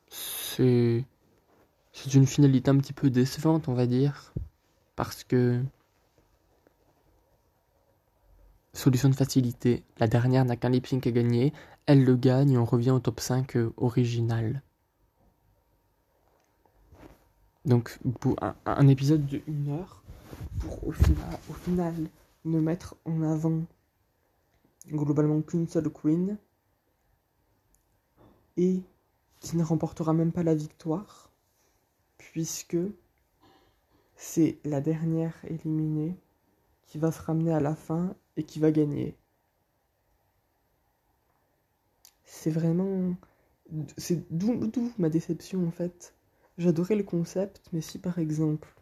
C'est. 0.08 1.04
C'est 1.92 2.14
une 2.14 2.26
finalité 2.26 2.70
un 2.70 2.78
petit 2.78 2.92
peu 2.92 3.10
décevante, 3.10 3.68
on 3.68 3.74
va 3.74 3.86
dire. 3.86 4.32
Parce 4.94 5.24
que. 5.24 5.60
Solution 8.72 9.08
de 9.08 9.16
facilité. 9.16 9.82
La 9.98 10.06
dernière 10.06 10.44
n'a 10.44 10.56
qu'un 10.56 10.68
lip 10.68 10.86
sync 10.86 11.06
à 11.08 11.10
gagner. 11.10 11.52
Elle 11.86 12.04
le 12.04 12.14
gagne 12.16 12.52
et 12.52 12.58
on 12.58 12.64
revient 12.64 12.90
au 12.92 13.00
top 13.00 13.18
5 13.18 13.56
euh, 13.56 13.72
original. 13.76 14.62
Donc 17.64 17.98
pour 18.20 18.36
un, 18.40 18.88
épisode 18.88 19.26
de 19.26 19.42
1 19.48 19.68
heure, 19.68 20.02
pour 20.60 20.86
au 20.86 20.92
final, 20.92 21.38
au 21.50 21.52
final 21.52 21.94
ne 22.44 22.60
mettre 22.60 22.96
en 23.04 23.22
avant 23.22 23.62
globalement 24.86 25.42
qu'une 25.42 25.68
seule 25.68 25.90
queen 25.90 26.38
et 28.56 28.82
qui 29.40 29.56
ne 29.56 29.62
remportera 29.62 30.12
même 30.12 30.32
pas 30.32 30.42
la 30.42 30.54
victoire 30.54 31.30
puisque 32.16 32.78
c'est 34.16 34.58
la 34.64 34.80
dernière 34.80 35.34
éliminée 35.44 36.16
qui 36.86 36.98
va 36.98 37.12
se 37.12 37.22
ramener 37.22 37.52
à 37.52 37.60
la 37.60 37.76
fin 37.76 38.14
et 38.36 38.42
qui 38.42 38.58
va 38.58 38.70
gagner. 38.72 39.16
C'est 42.24 42.50
vraiment... 42.50 43.14
C'est 43.96 44.26
d'où 44.32 44.92
ma 44.98 45.10
déception 45.10 45.66
en 45.66 45.70
fait. 45.70 46.14
J'adorais 46.58 46.96
le 46.96 47.04
concept, 47.04 47.62
mais 47.72 47.80
si 47.80 47.98
par 47.98 48.18
exemple. 48.18 48.74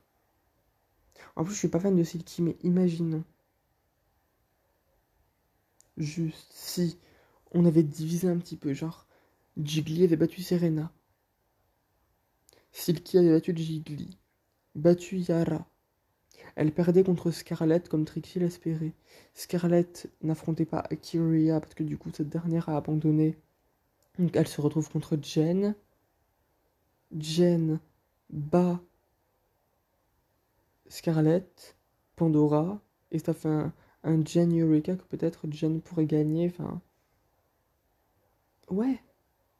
En 1.36 1.44
plus, 1.44 1.52
je 1.54 1.58
suis 1.58 1.68
pas 1.68 1.80
fan 1.80 1.94
de 1.94 2.02
Silky, 2.02 2.42
mais 2.42 2.56
imaginons. 2.62 3.24
Juste 5.96 6.52
si 6.52 6.98
on 7.52 7.64
avait 7.66 7.82
divisé 7.82 8.28
un 8.28 8.38
petit 8.38 8.56
peu, 8.56 8.72
genre 8.74 9.06
Jiggly 9.56 10.04
avait 10.04 10.16
battu 10.16 10.42
Serena. 10.42 10.92
Silky 12.72 13.18
avait 13.18 13.32
battu 13.32 13.56
Jiggly. 13.56 14.18
Battu 14.74 15.18
Yara. 15.18 15.66
Elle 16.56 16.72
perdait 16.72 17.04
contre 17.04 17.30
Scarlett 17.30 17.88
comme 17.88 18.04
Trixie 18.04 18.38
l'espérait. 18.38 18.94
Scarlett 19.34 20.10
n'affrontait 20.22 20.66
pas 20.66 20.80
Akiria 20.80 21.60
parce 21.60 21.74
que 21.74 21.82
du 21.82 21.98
coup 21.98 22.10
cette 22.12 22.28
dernière 22.28 22.68
a 22.68 22.76
abandonné. 22.76 23.36
Donc 24.18 24.36
elle 24.36 24.48
se 24.48 24.60
retrouve 24.60 24.90
contre 24.90 25.18
Jen. 25.20 25.74
Jen 27.18 27.80
bat 28.30 28.80
Scarlett, 30.88 31.76
Pandora, 32.16 32.80
et 33.10 33.18
ça 33.18 33.34
fait 33.34 33.48
un, 33.48 33.72
un 34.04 34.24
Jen 34.24 34.58
Eureka 34.58 34.96
que 34.96 35.04
peut-être 35.04 35.50
Jen 35.50 35.80
pourrait 35.80 36.06
gagner. 36.06 36.48
Enfin. 36.48 36.80
Ouais, 38.70 39.00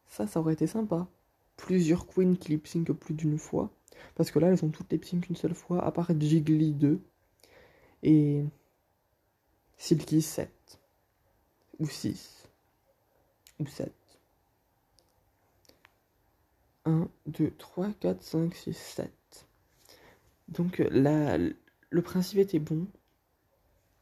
ça, 0.06 0.26
ça 0.26 0.40
aurait 0.40 0.54
été 0.54 0.66
sympa. 0.66 1.08
Plusieurs 1.56 2.06
queens 2.06 2.36
qui 2.36 2.50
lip 2.50 2.66
sync 2.66 2.90
plus 2.92 3.14
d'une 3.14 3.38
fois. 3.38 3.70
Parce 4.14 4.30
que 4.30 4.38
là, 4.38 4.48
elles 4.48 4.64
ont 4.64 4.70
toutes 4.70 4.92
lip 4.92 5.04
sync 5.04 5.28
une 5.28 5.36
seule 5.36 5.54
fois, 5.54 5.84
à 5.84 5.90
part 5.90 6.10
Jiggly 6.18 6.72
2 6.72 7.00
et 8.02 8.44
Silky 9.76 10.22
7 10.22 10.78
ou 11.78 11.86
6 11.86 12.48
ou 13.58 13.66
7. 13.66 13.92
1, 16.86 17.08
2, 17.26 17.52
3, 17.58 17.92
4, 18.00 18.22
5, 18.22 18.54
6, 18.54 18.72
7. 18.76 19.46
Donc 20.48 20.80
euh, 20.80 20.88
la, 20.90 21.38
le 21.38 22.02
principe 22.02 22.38
était 22.38 22.58
bon, 22.58 22.86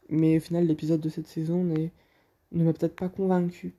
mais 0.09 0.37
au 0.37 0.40
final 0.40 0.66
l'épisode 0.66 1.01
de 1.01 1.09
cette 1.09 1.27
saison 1.27 1.64
ne 1.64 2.64
m'a 2.64 2.73
peut-être 2.73 2.97
pas 2.97 3.09
convaincu. 3.09 3.75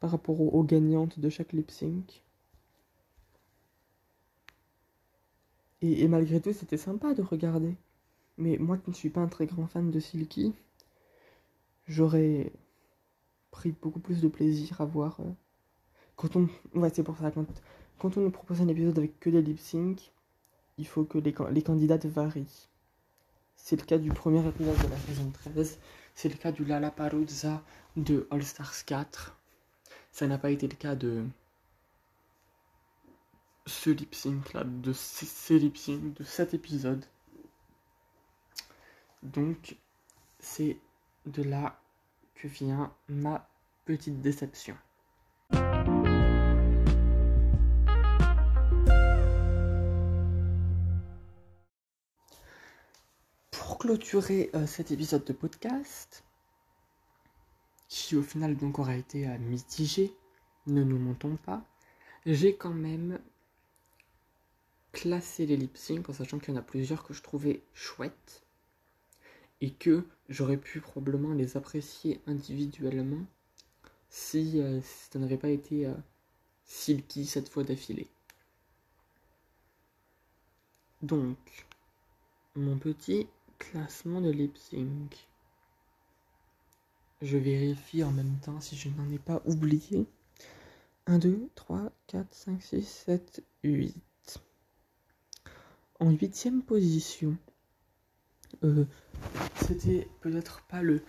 par 0.00 0.10
rapport 0.10 0.40
aux, 0.40 0.64
gagnantes 0.64 1.18
de 1.20 1.28
chaque 1.30 1.52
lip 1.52 1.70
sync. 1.70 2.22
Et, 5.82 6.02
et 6.02 6.08
malgré 6.08 6.40
tout, 6.40 6.52
c'était 6.52 6.76
sympa 6.76 7.14
de 7.14 7.22
regarder. 7.22 7.76
Mais 8.38 8.56
moi 8.58 8.78
qui 8.78 8.90
ne 8.90 8.94
suis 8.94 9.10
pas 9.10 9.20
un 9.20 9.28
très 9.28 9.46
grand 9.46 9.66
fan 9.66 9.90
de 9.90 10.00
Silky, 10.00 10.54
j'aurais 11.86 12.52
pris 13.50 13.72
beaucoup 13.72 14.00
plus 14.00 14.20
de 14.22 14.28
plaisir 14.28 14.80
à 14.80 14.84
voir. 14.86 15.20
euh, 15.20 15.32
quand 16.16 16.36
on. 16.36 16.48
Ouais, 16.74 16.90
c'est 16.92 17.02
pour 17.02 17.16
ça. 17.18 17.30
Quand, 17.30 17.46
quand 18.00 18.16
on 18.16 18.22
nous 18.22 18.30
propose 18.30 18.62
un 18.62 18.68
épisode 18.68 18.98
avec 18.98 19.20
que 19.20 19.28
des 19.28 19.42
lip 19.42 19.60
sync, 19.60 20.10
il 20.78 20.86
faut 20.86 21.04
que 21.04 21.18
les, 21.18 21.34
les 21.50 21.62
candidates 21.62 22.06
varient. 22.06 22.68
C'est 23.56 23.76
le 23.76 23.84
cas 23.84 23.98
du 23.98 24.10
premier 24.10 24.46
épisode 24.46 24.78
de 24.78 24.88
la 24.88 24.96
saison 24.96 25.30
13. 25.30 25.78
C'est 26.14 26.30
le 26.30 26.36
cas 26.36 26.50
du 26.50 26.64
Lollapalooza 26.64 27.62
de 27.96 28.26
All 28.30 28.42
Stars 28.42 28.86
4. 28.86 29.36
Ça 30.12 30.26
n'a 30.26 30.38
pas 30.38 30.50
été 30.50 30.66
le 30.66 30.76
cas 30.76 30.94
de 30.94 31.26
ce 33.66 33.90
lip 33.90 34.14
sync 34.14 34.54
là, 34.54 34.64
de 34.64 34.94
ces, 34.94 35.26
ces 35.26 35.58
lip 35.58 35.76
sync, 35.76 36.14
de 36.14 36.24
cet 36.24 36.54
épisode. 36.54 37.04
Donc, 39.22 39.76
c'est 40.38 40.78
de 41.26 41.42
là 41.42 41.78
que 42.34 42.48
vient 42.48 42.94
ma 43.08 43.46
petite 43.84 44.22
déception. 44.22 44.76
Clôturer 53.90 54.50
euh, 54.54 54.68
cet 54.68 54.92
épisode 54.92 55.24
de 55.24 55.32
podcast, 55.32 56.22
qui 57.88 58.14
au 58.14 58.22
final 58.22 58.56
donc 58.56 58.78
aura 58.78 58.94
été 58.94 59.26
euh, 59.26 59.36
mitigé, 59.38 60.14
ne 60.68 60.84
nous 60.84 61.00
mentons 61.00 61.34
pas, 61.34 61.64
j'ai 62.24 62.54
quand 62.54 62.72
même 62.72 63.18
classé 64.92 65.44
les 65.44 65.56
lip 65.56 65.76
sync 65.76 66.08
en 66.08 66.12
sachant 66.12 66.38
qu'il 66.38 66.54
y 66.54 66.56
en 66.56 66.60
a 66.60 66.62
plusieurs 66.62 67.02
que 67.02 67.12
je 67.12 67.20
trouvais 67.20 67.64
chouettes 67.74 68.44
et 69.60 69.72
que 69.72 70.04
j'aurais 70.28 70.56
pu 70.56 70.80
probablement 70.80 71.32
les 71.32 71.56
apprécier 71.56 72.20
individuellement 72.28 73.26
si, 74.08 74.60
euh, 74.60 74.80
si 74.82 75.10
ça 75.10 75.18
n'avait 75.18 75.36
pas 75.36 75.50
été 75.50 75.92
Silky 76.64 77.26
cette 77.26 77.48
fois 77.48 77.64
d'affilée. 77.64 78.06
Donc, 81.02 81.66
mon 82.54 82.78
petit 82.78 83.26
classement 83.60 84.20
de 84.20 84.30
lip 84.30 84.56
sync. 84.58 85.28
Je 87.22 87.36
vérifie 87.36 88.02
en 88.02 88.10
même 88.10 88.38
temps 88.40 88.60
si 88.60 88.74
je 88.76 88.88
n'en 88.88 89.08
ai 89.12 89.18
pas 89.18 89.42
oublié. 89.44 90.06
1, 91.06 91.18
2, 91.18 91.48
3, 91.54 91.92
4, 92.08 92.34
5, 92.34 92.62
6, 92.62 92.82
7, 92.82 93.44
8. 93.62 93.94
En 96.00 96.10
huitième 96.10 96.62
position, 96.62 97.36
euh, 98.64 98.86
c'était 99.56 100.08
peut-être 100.20 100.62
pas 100.62 100.82
le 100.82 101.02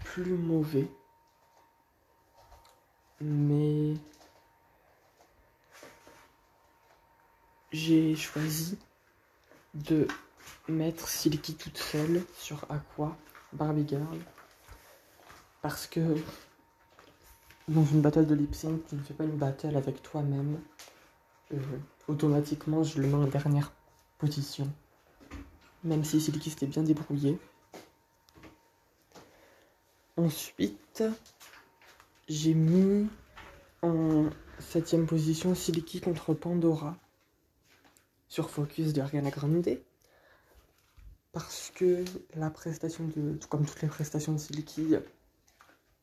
plus 0.00 0.34
mauvais, 0.36 0.88
mais 3.20 3.94
j'ai 7.72 8.14
choisi 8.14 8.78
de 9.74 10.06
mettre 10.68 11.08
Silky 11.08 11.54
toute 11.54 11.78
seule 11.78 12.22
sur 12.38 12.64
Aqua, 12.70 13.16
Barbie 13.52 13.86
Girl, 13.88 14.18
parce 15.62 15.86
que 15.86 16.16
dans 17.68 17.84
une 17.84 18.00
battle 18.00 18.26
de 18.26 18.34
lip 18.34 18.54
sync, 18.54 18.80
tu 18.88 18.94
ne 18.94 19.02
fais 19.02 19.14
pas 19.14 19.24
une 19.24 19.36
battle 19.36 19.76
avec 19.76 20.02
toi-même. 20.02 20.60
Euh, 21.52 21.58
automatiquement, 22.08 22.82
je 22.82 23.00
le 23.00 23.08
mets 23.08 23.14
en 23.14 23.26
dernière 23.26 23.72
position. 24.18 24.70
Même 25.82 26.04
si 26.04 26.20
Silky 26.20 26.50
s'était 26.50 26.66
bien 26.66 26.82
débrouillé. 26.82 27.38
Ensuite, 30.16 31.02
j'ai 32.28 32.54
mis 32.54 33.08
en 33.82 34.30
septième 34.58 35.06
position 35.06 35.54
Silky 35.54 36.00
contre 36.00 36.34
Pandora 36.34 36.96
sur 38.28 38.50
Focus 38.50 38.92
de 38.92 39.00
Ariana 39.00 39.30
Grande. 39.30 39.78
Parce 41.36 41.70
que 41.74 42.02
la 42.34 42.48
prestation 42.48 43.04
de. 43.14 43.38
Comme 43.50 43.66
toutes 43.66 43.82
les 43.82 43.88
prestations 43.88 44.32
de 44.32 44.38
Silky, 44.38 44.94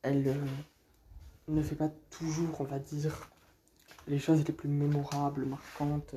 elle 0.02 0.28
euh, 0.28 0.46
ne 1.48 1.60
fait 1.60 1.74
pas 1.74 1.88
toujours, 2.08 2.60
on 2.60 2.64
va 2.64 2.78
dire, 2.78 3.28
les 4.06 4.20
choses 4.20 4.44
les 4.46 4.52
plus 4.52 4.68
mémorables, 4.68 5.44
marquantes. 5.44 6.14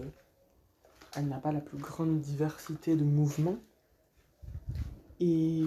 Elle 1.15 1.29
n'a 1.29 1.39
pas 1.39 1.51
la 1.51 1.61
plus 1.61 1.79
grande 1.79 2.19
diversité 2.19 2.95
de 2.95 3.03
mouvements. 3.03 3.57
Et, 5.19 5.65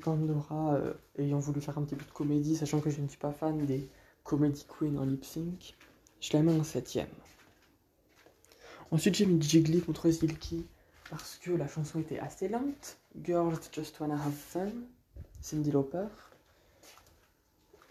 Pandora, 0.00 0.76
euh, 0.76 0.94
ayant 1.18 1.40
voulu 1.40 1.60
faire 1.60 1.76
un 1.76 1.82
petit 1.82 1.94
peu 1.94 2.06
de 2.06 2.10
comédie, 2.10 2.56
sachant 2.56 2.80
que 2.80 2.88
je 2.88 3.02
ne 3.02 3.08
suis 3.08 3.18
pas 3.18 3.32
fan 3.32 3.66
des 3.66 3.86
comedy 4.24 4.64
queens 4.66 4.96
en 4.96 5.04
lip 5.04 5.26
sync, 5.26 5.74
je 6.22 6.32
la 6.32 6.42
mets 6.42 6.58
en 6.58 6.64
septième. 6.64 7.06
Ensuite, 8.90 9.16
j'ai 9.16 9.26
mis 9.26 9.42
Jiggly 9.42 9.82
contre 9.82 10.10
Silky 10.10 10.64
parce 11.10 11.38
que 11.40 11.50
la 11.52 11.68
chanson 11.68 12.00
était 12.00 12.18
assez 12.18 12.48
lente. 12.48 12.98
Girls 13.22 13.58
Just 13.72 13.98
Wanna 14.00 14.14
Have 14.14 14.32
Fun, 14.32 14.70
Cindy 15.40 15.70
Lauper. 15.70 16.06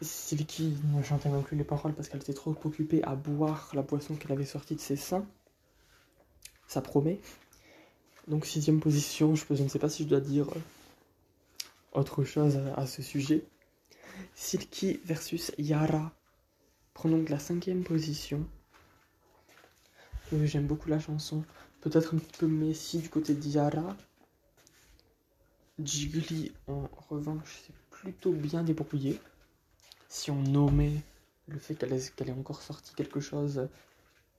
Silky 0.02 0.78
ne 0.94 1.02
chantait 1.02 1.30
non 1.30 1.42
plus 1.42 1.56
les 1.56 1.64
paroles 1.64 1.94
parce 1.94 2.10
qu'elle 2.10 2.22
était 2.22 2.34
trop 2.34 2.52
occupée 2.52 3.02
à 3.04 3.16
boire 3.16 3.72
la 3.74 3.82
boisson 3.82 4.16
qu'elle 4.16 4.34
avait 4.34 4.46
sortie 4.46 4.76
de 4.76 4.82
ses 4.82 4.98
seins. 4.98 5.26
Ça 6.68 6.82
promet. 6.82 7.20
Donc 8.28 8.46
sixième 8.46 8.80
position, 8.80 9.36
je, 9.36 9.46
ne 9.54 9.68
sais 9.70 9.80
pas 9.80 9.90
si 9.90 10.04
je 10.04 10.10
dois 10.10 10.20
dire 10.20 10.50
euh, 10.50 10.60
autre 11.94 12.24
chose 12.24 12.60
à, 12.76 12.86
ce 12.88 13.02
sujet. 13.02 13.46
Silky 14.34 15.00
versus 15.06 15.52
Yara 15.58 16.12
prend 16.94 17.10
donc 17.10 17.30
la 17.30 17.40
cinquième 17.40 17.84
position. 17.84 18.46
Euh, 20.34 20.46
J'aime 20.46 20.66
beaucoup 20.66 20.90
la 20.90 21.00
chanson. 21.00 21.44
Peut-être 21.86 22.16
un 22.16 22.18
petit 22.18 22.40
peu 22.40 22.48
Messi 22.48 22.98
du 22.98 23.10
côté 23.10 23.36
de 23.36 23.48
Yara. 23.48 23.96
Jiggly, 25.78 26.52
en 26.66 26.90
revanche, 27.10 27.62
c'est 27.64 27.76
plutôt 27.92 28.32
bien 28.32 28.64
débrouillé. 28.64 29.20
Si 30.10 30.32
on 30.32 30.42
nommait 30.42 31.04
le 31.48 31.60
fait 31.60 31.76
qu'elle 31.76 31.94
ait, 31.94 32.32
encore 32.32 32.64
sorti 32.64 32.96
quelque 32.96 33.20
chose, 33.20 33.70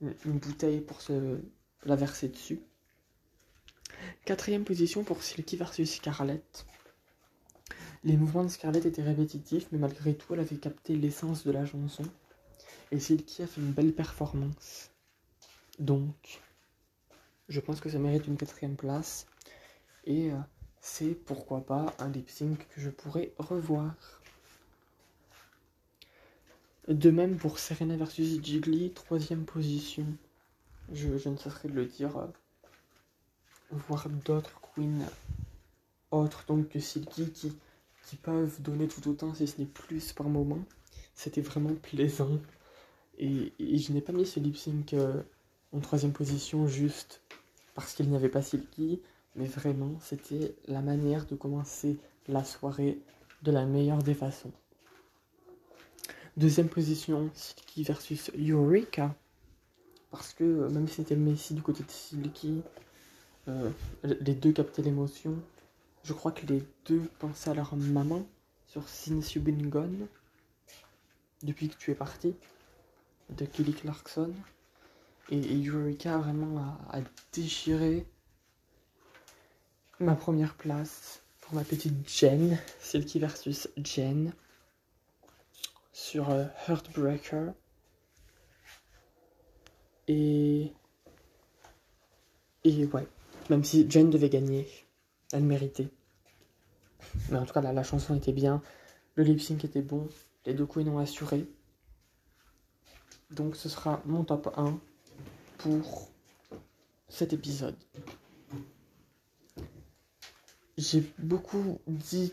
une, 0.00 0.12
une 0.24 0.38
bouteille 0.40 0.80
pour 0.80 1.00
se 1.00 1.38
la 1.84 1.94
verser 1.94 2.26
dessus. 2.26 2.58
Quatrième 4.24 4.64
position 4.64 5.04
pour 5.04 5.22
Silky 5.22 5.56
versus 5.56 5.88
Scarlett. 5.88 6.66
Les 8.02 8.16
mouvements 8.16 8.42
de 8.42 8.48
Scarlett 8.48 8.86
étaient 8.86 9.04
répétitifs, 9.04 9.68
mais 9.70 9.78
malgré 9.78 10.16
tout, 10.16 10.34
elle 10.34 10.40
avait 10.40 10.56
capté 10.56 10.96
l'essence 10.96 11.44
de 11.44 11.52
la 11.52 11.64
chanson. 11.64 12.02
Et 12.90 12.98
Silky 12.98 13.44
a 13.44 13.46
fait 13.46 13.60
une 13.60 13.70
belle 13.70 13.92
performance. 13.92 14.90
Donc, 15.78 16.40
je 17.48 17.60
pense 17.60 17.80
que 17.80 17.88
ça 17.88 17.98
mérite 17.98 18.26
une 18.26 18.36
quatrième 18.36 18.76
place. 18.76 19.26
Et 20.04 20.30
euh, 20.30 20.36
c'est 20.80 21.14
pourquoi 21.14 21.64
pas 21.64 21.94
un 21.98 22.08
lip 22.08 22.30
sync 22.30 22.66
que 22.74 22.80
je 22.80 22.90
pourrais 22.90 23.32
revoir. 23.38 23.94
De 26.88 27.10
même 27.10 27.36
pour 27.36 27.58
Serena 27.58 27.96
versus 27.96 28.40
Jiggly, 28.42 28.92
troisième 28.92 29.44
position. 29.44 30.06
Je, 30.92 31.08
ne 31.08 31.36
cesserai 31.36 31.68
de 31.68 31.74
le 31.74 31.86
dire. 31.86 32.16
euh, 32.16 32.26
voir 33.70 34.08
d'autres 34.08 34.60
queens 34.74 35.08
autres 36.12 36.44
donc 36.46 36.68
que 36.68 36.78
Silky 36.78 37.30
qui, 37.32 37.52
qui 38.06 38.16
peuvent 38.16 38.62
donner 38.62 38.86
tout 38.86 39.08
autant 39.08 39.34
si 39.34 39.46
ce 39.46 39.60
n'est 39.60 39.66
plus 39.66 40.12
par 40.12 40.28
moment. 40.28 40.60
C'était 41.14 41.40
vraiment 41.40 41.74
plaisant. 41.74 42.38
Et, 43.18 43.52
et 43.58 43.78
je 43.78 43.92
n'ai 43.92 44.00
pas 44.00 44.12
mis 44.12 44.26
ce 44.26 44.38
lip 44.38 44.56
sync 44.56 44.92
euh, 44.94 45.22
en 45.76 45.80
troisième 45.80 46.12
position 46.12 46.66
juste 46.66 47.20
parce 47.74 47.92
qu'il 47.92 48.08
n'y 48.08 48.16
avait 48.16 48.30
pas 48.30 48.40
Silky, 48.40 49.02
mais 49.34 49.44
vraiment 49.46 49.98
c'était 50.00 50.54
la 50.66 50.80
manière 50.80 51.26
de 51.26 51.34
commencer 51.34 51.98
la 52.28 52.44
soirée 52.44 52.98
de 53.42 53.52
la 53.52 53.66
meilleure 53.66 54.02
des 54.02 54.14
façons. 54.14 54.52
Deuxième 56.36 56.68
position, 56.68 57.30
Silky 57.34 57.82
versus 57.82 58.30
Eureka. 58.38 59.14
Parce 60.10 60.32
que 60.32 60.68
même 60.68 60.88
si 60.88 60.96
c'était 60.96 61.16
Messi 61.16 61.52
du 61.54 61.62
côté 61.62 61.82
de 61.82 61.90
Silky, 61.90 62.62
euh, 63.48 63.70
les 64.02 64.34
deux 64.34 64.52
captaient 64.52 64.82
l'émotion. 64.82 65.34
Je 66.04 66.12
crois 66.12 66.32
que 66.32 66.46
les 66.46 66.62
deux 66.86 67.02
pensaient 67.18 67.50
à 67.50 67.54
leur 67.54 67.76
maman 67.76 68.26
sur 68.66 68.82
Been 69.40 69.68
Gone, 69.68 70.06
depuis 71.42 71.68
que 71.68 71.76
tu 71.76 71.90
es 71.90 71.94
parti, 71.94 72.34
de 73.30 73.44
Kelly 73.44 73.72
Clarkson. 73.72 74.32
Et, 75.30 75.38
et 75.38 75.66
Eureka 75.66 76.18
vraiment 76.18 76.58
a, 76.90 76.98
a 76.98 77.00
déchiré 77.32 78.06
ma 79.98 80.14
première 80.14 80.54
place 80.54 81.22
pour 81.40 81.54
ma 81.54 81.64
petite 81.64 82.08
Jen, 82.08 82.58
Silky 82.80 83.18
versus 83.18 83.68
Jen. 83.82 84.32
sur 85.96 86.28
euh, 86.30 86.44
Heartbreaker. 86.68 87.54
Et. 90.08 90.72
Et 92.64 92.84
ouais, 92.86 93.06
même 93.48 93.64
si 93.64 93.90
Jen 93.90 94.10
devait 94.10 94.28
gagner, 94.28 94.68
elle 95.32 95.44
méritait. 95.44 95.88
Mais 97.30 97.38
en 97.38 97.46
tout 97.46 97.54
cas, 97.54 97.60
la, 97.60 97.82
chanson 97.82 98.14
était 98.14 98.32
bien, 98.32 98.60
le 99.14 99.22
lip 99.22 99.40
sync 99.40 99.64
était 99.64 99.82
bon, 99.82 100.08
les 100.44 100.52
deux 100.52 100.66
queens 100.66 100.88
ont 100.88 100.98
assuré. 100.98 101.46
Donc 103.30 103.56
ce 103.56 103.68
sera 103.68 104.02
mon 104.04 104.24
top 104.24 104.52
1 104.56 104.78
pour 105.66 106.08
cet 107.08 107.32
épisode. 107.32 107.74
J'ai 110.78 111.02
beaucoup 111.18 111.80
dit, 111.88 112.32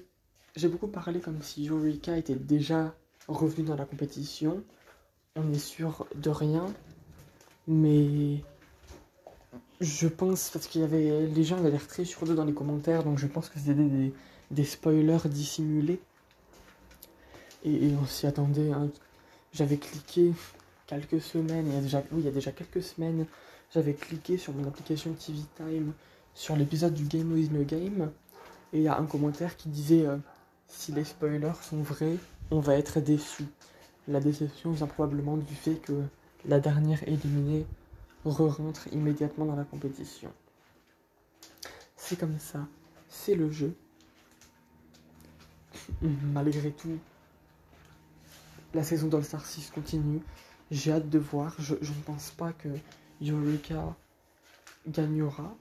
j'ai 0.55 0.67
beaucoup 0.67 0.87
parlé 0.87 1.19
comme 1.19 1.41
si 1.41 1.67
Eureka 1.67 2.15
était 2.15 2.35
déjà 2.35 2.93
revenu 3.27 3.65
dans 3.65 3.75
la 3.75 3.85
compétition. 3.85 4.63
On 5.35 5.51
est 5.51 5.57
sûr 5.57 6.05
de 6.13 6.29
rien, 6.29 6.71
mais 7.67 8.43
je 9.81 10.07
pense 10.07 10.51
parce 10.51 10.67
qu'il 10.67 10.81
y 10.81 10.83
avait 10.83 11.25
les 11.25 11.43
gens 11.43 11.57
avaient 11.57 11.71
l'air 11.71 11.87
très 11.87 12.03
dans 12.03 12.45
les 12.45 12.53
commentaires, 12.53 13.03
donc 13.03 13.17
je 13.17 13.25
pense 13.25 13.49
que 13.49 13.57
c'était 13.57 13.73
des, 13.73 14.13
des, 14.51 14.63
spoilers 14.63 15.27
dissimulés. 15.27 15.99
Et, 17.63 17.87
et 17.87 17.95
on 17.95 18.05
s'y 18.05 18.27
attendait. 18.27 18.71
Hein. 18.71 18.91
J'avais 19.53 19.77
cliqué 19.77 20.33
quelques 20.87 21.21
semaines, 21.21 21.67
il 21.67 21.73
y 21.73 21.77
a 21.77 21.81
déjà, 21.81 22.03
oui, 22.11 22.21
il 22.21 22.25
y 22.25 22.27
a 22.27 22.31
déjà 22.31 22.51
quelques 22.51 22.83
semaines, 22.83 23.25
j'avais 23.73 23.93
cliqué 23.93 24.37
sur 24.37 24.53
mon 24.53 24.67
application 24.67 25.13
TV 25.13 25.39
Time 25.55 25.93
sur 26.33 26.55
l'épisode 26.55 26.93
du 26.93 27.05
Game 27.05 27.31
with 27.31 27.51
No 27.51 27.63
Game, 27.63 28.11
et 28.71 28.77
il 28.77 28.83
y 28.83 28.87
a 28.87 28.97
un 28.97 29.05
commentaire 29.05 29.55
qui 29.55 29.69
disait 29.69 30.05
euh, 30.05 30.17
si 30.67 30.91
les 30.91 31.03
spoilers 31.03 31.53
sont 31.61 31.81
vrais, 31.81 32.17
on 32.51 32.59
va 32.59 32.75
être 32.75 32.99
déçu. 32.99 33.45
La 34.07 34.19
déception 34.19 34.71
vient 34.71 34.87
probablement 34.87 35.37
du 35.37 35.55
fait 35.55 35.75
que 35.75 36.01
la 36.45 36.59
dernière 36.59 37.07
éliminée 37.07 37.65
re-rentre 38.25 38.87
immédiatement 38.91 39.45
dans 39.45 39.55
la 39.55 39.63
compétition. 39.63 40.31
C'est 41.95 42.19
comme 42.19 42.39
ça, 42.39 42.67
c'est 43.07 43.35
le 43.35 43.49
jeu. 43.49 43.75
Malgré 46.01 46.71
tout, 46.71 46.97
la 48.73 48.83
saison 48.83 49.07
d'All-Star 49.07 49.45
6 49.45 49.71
continue. 49.71 50.21
J'ai 50.73 50.91
hâte 50.91 51.07
de 51.07 51.19
voir. 51.19 51.53
Je, 51.59 51.75
ne 51.75 52.03
pense 52.03 52.31
pas 52.31 52.51
que 52.51 52.67
Eureka 53.21 53.95
gagnera. 54.87 55.55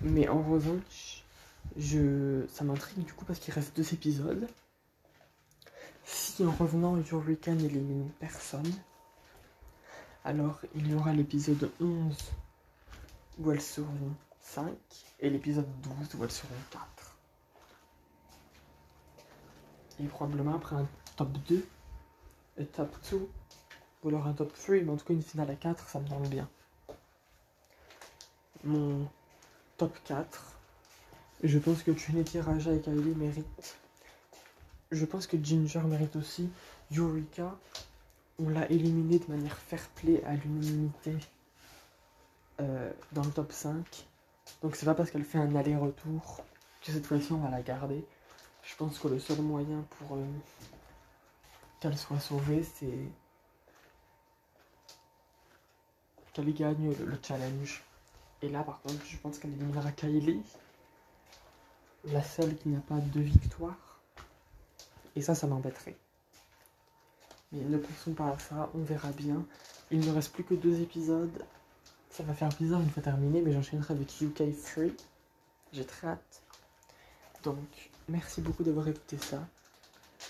Mais 0.00 0.26
en 0.28 0.42
revanche, 0.42 1.24
je, 1.76 2.44
ça 2.48 2.64
m'intrigue 2.64 3.04
du 3.04 3.12
coup 3.12 3.24
parce 3.24 3.38
qu'il 3.38 3.54
reste 3.54 3.76
deux 3.76 3.94
épisodes. 3.94 4.48
Si 6.04 6.44
en 6.44 6.50
revenant, 6.50 6.96
Eureka 6.96 7.54
n'élimine 7.54 8.10
personne, 8.18 8.68
alors 10.24 10.60
il 10.74 10.90
y 10.90 10.94
aura 10.94 11.12
l'épisode 11.12 11.70
11 11.80 12.16
où 13.38 13.52
elles 13.52 13.60
seront 13.60 14.12
5 14.40 14.74
et 15.20 15.30
l'épisode 15.30 15.68
12 15.82 16.16
où 16.16 16.24
elles 16.24 16.32
seront 16.32 16.48
4. 16.72 17.16
Et 20.00 20.06
probablement 20.08 20.56
après 20.56 20.74
un 20.74 20.88
top 21.14 21.30
2 21.46 21.64
et 22.56 22.66
top 22.66 22.96
2 23.12 23.28
ou 24.02 24.08
alors 24.08 24.26
un 24.26 24.32
top 24.32 24.52
3, 24.52 24.76
mais 24.76 24.90
en 24.90 24.96
tout 24.96 25.04
cas 25.04 25.14
une 25.14 25.22
finale 25.22 25.50
à 25.50 25.54
4, 25.54 25.88
ça 25.88 26.00
me 26.00 26.08
tente 26.08 26.28
bien. 26.28 26.48
Mon 28.64 29.08
top 29.76 29.96
4, 30.04 30.58
je 31.44 31.58
pense 31.58 31.82
que 31.82 31.90
Trinity, 31.90 32.40
Raja 32.40 32.72
et 32.72 32.80
Kylie 32.80 33.14
méritent. 33.14 33.78
Je 34.90 35.04
pense 35.04 35.26
que 35.26 35.36
Ginger 35.42 35.80
mérite 35.80 36.16
aussi. 36.16 36.50
Eureka, 36.96 37.56
on 38.38 38.48
l'a 38.48 38.70
éliminé 38.70 39.18
de 39.18 39.30
manière 39.30 39.56
fair 39.56 39.86
play 39.96 40.24
à 40.24 40.34
l'unanimité 40.34 41.14
euh, 42.60 42.90
dans 43.12 43.22
le 43.22 43.30
top 43.30 43.52
5. 43.52 44.06
Donc 44.62 44.76
c'est 44.76 44.86
pas 44.86 44.94
parce 44.94 45.10
qu'elle 45.10 45.24
fait 45.24 45.38
un 45.38 45.54
aller-retour 45.54 46.42
que 46.82 46.92
cette 46.92 47.06
fois-ci 47.06 47.32
on 47.32 47.38
va 47.38 47.50
la 47.50 47.62
garder. 47.62 48.04
Je 48.62 48.74
pense 48.76 48.98
que 48.98 49.08
le 49.08 49.18
seul 49.18 49.40
moyen 49.40 49.84
pour 49.90 50.16
euh, 50.16 50.24
qu'elle 51.80 51.96
soit 51.96 52.20
sauvée, 52.20 52.62
c'est 52.62 53.08
qu'elle 56.38 56.54
gagne 56.54 56.94
le, 56.94 57.18
challenge. 57.22 57.82
Et 58.42 58.48
là, 58.48 58.62
par 58.62 58.80
contre, 58.80 59.04
je 59.04 59.16
pense 59.16 59.38
qu'elle 59.38 59.52
éliminera 59.52 59.90
Kylie, 59.92 60.42
la 62.04 62.22
seule 62.22 62.56
qui 62.56 62.68
n'a 62.68 62.80
pas 62.80 62.98
de 62.98 63.20
victoire. 63.20 64.00
Et 65.16 65.20
ça, 65.20 65.34
ça 65.34 65.46
m'embêterait. 65.46 65.96
Mais 67.50 67.64
ne 67.64 67.78
pensons 67.78 68.12
pas 68.12 68.28
à 68.28 68.38
ça, 68.38 68.70
on 68.74 68.82
verra 68.82 69.10
bien. 69.10 69.44
Il 69.90 70.00
ne 70.00 70.12
reste 70.12 70.32
plus 70.32 70.44
que 70.44 70.54
deux 70.54 70.80
épisodes. 70.80 71.44
Ça 72.10 72.22
va 72.22 72.34
faire 72.34 72.50
bizarre 72.60 72.80
une 72.80 72.90
fois 72.90 73.02
terminé, 73.02 73.42
mais 73.42 73.52
j'enchaînerai 73.52 73.94
avec 73.94 74.20
UK 74.20 74.34
3. 74.74 74.84
J'ai 75.72 75.84
très 75.84 76.08
hâte. 76.08 76.42
Donc, 77.42 77.90
merci 78.08 78.40
beaucoup 78.40 78.62
d'avoir 78.62 78.86
écouté 78.88 79.18
ça. 79.18 79.46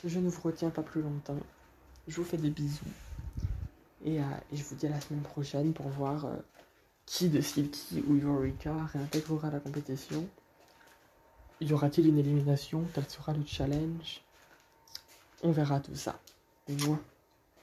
Je 0.05 0.19
ne 0.19 0.29
vous 0.31 0.41
retiens 0.41 0.71
pas 0.71 0.83
plus 0.83 1.03
longtemps. 1.03 1.39
Je 2.07 2.17
vous 2.17 2.25
fais 2.25 2.37
des 2.37 2.51
bisous. 2.51 2.85
Et, 4.05 4.21
euh, 4.21 4.25
je 4.53 4.63
vous 4.63 4.75
dis 4.75 4.87
à 4.87 4.91
la 4.91 5.01
semaine 5.01 5.23
prochaine 5.23 5.73
pour 5.73 5.89
voir 5.89 6.25
euh, 6.27 6.37
qui 7.07 7.29
de 7.29 7.41
Silky 7.41 8.03
ou 8.07 8.17
Eureka 8.17 8.75
réintégrera 8.93 9.51
la 9.51 9.61
compétition. 9.61 10.27
Y 11.61 11.73
aura-t-il 11.73 12.09
une 12.09 12.19
élimination? 12.19 12.85
Quel 12.95 13.09
sera 13.09 13.33
le 13.33 13.45
challenge 13.45 14.23
On 15.43 15.51
verra 15.51 15.81
tout 15.81 15.95
ça. 15.95 16.21
Moi. 16.69 16.99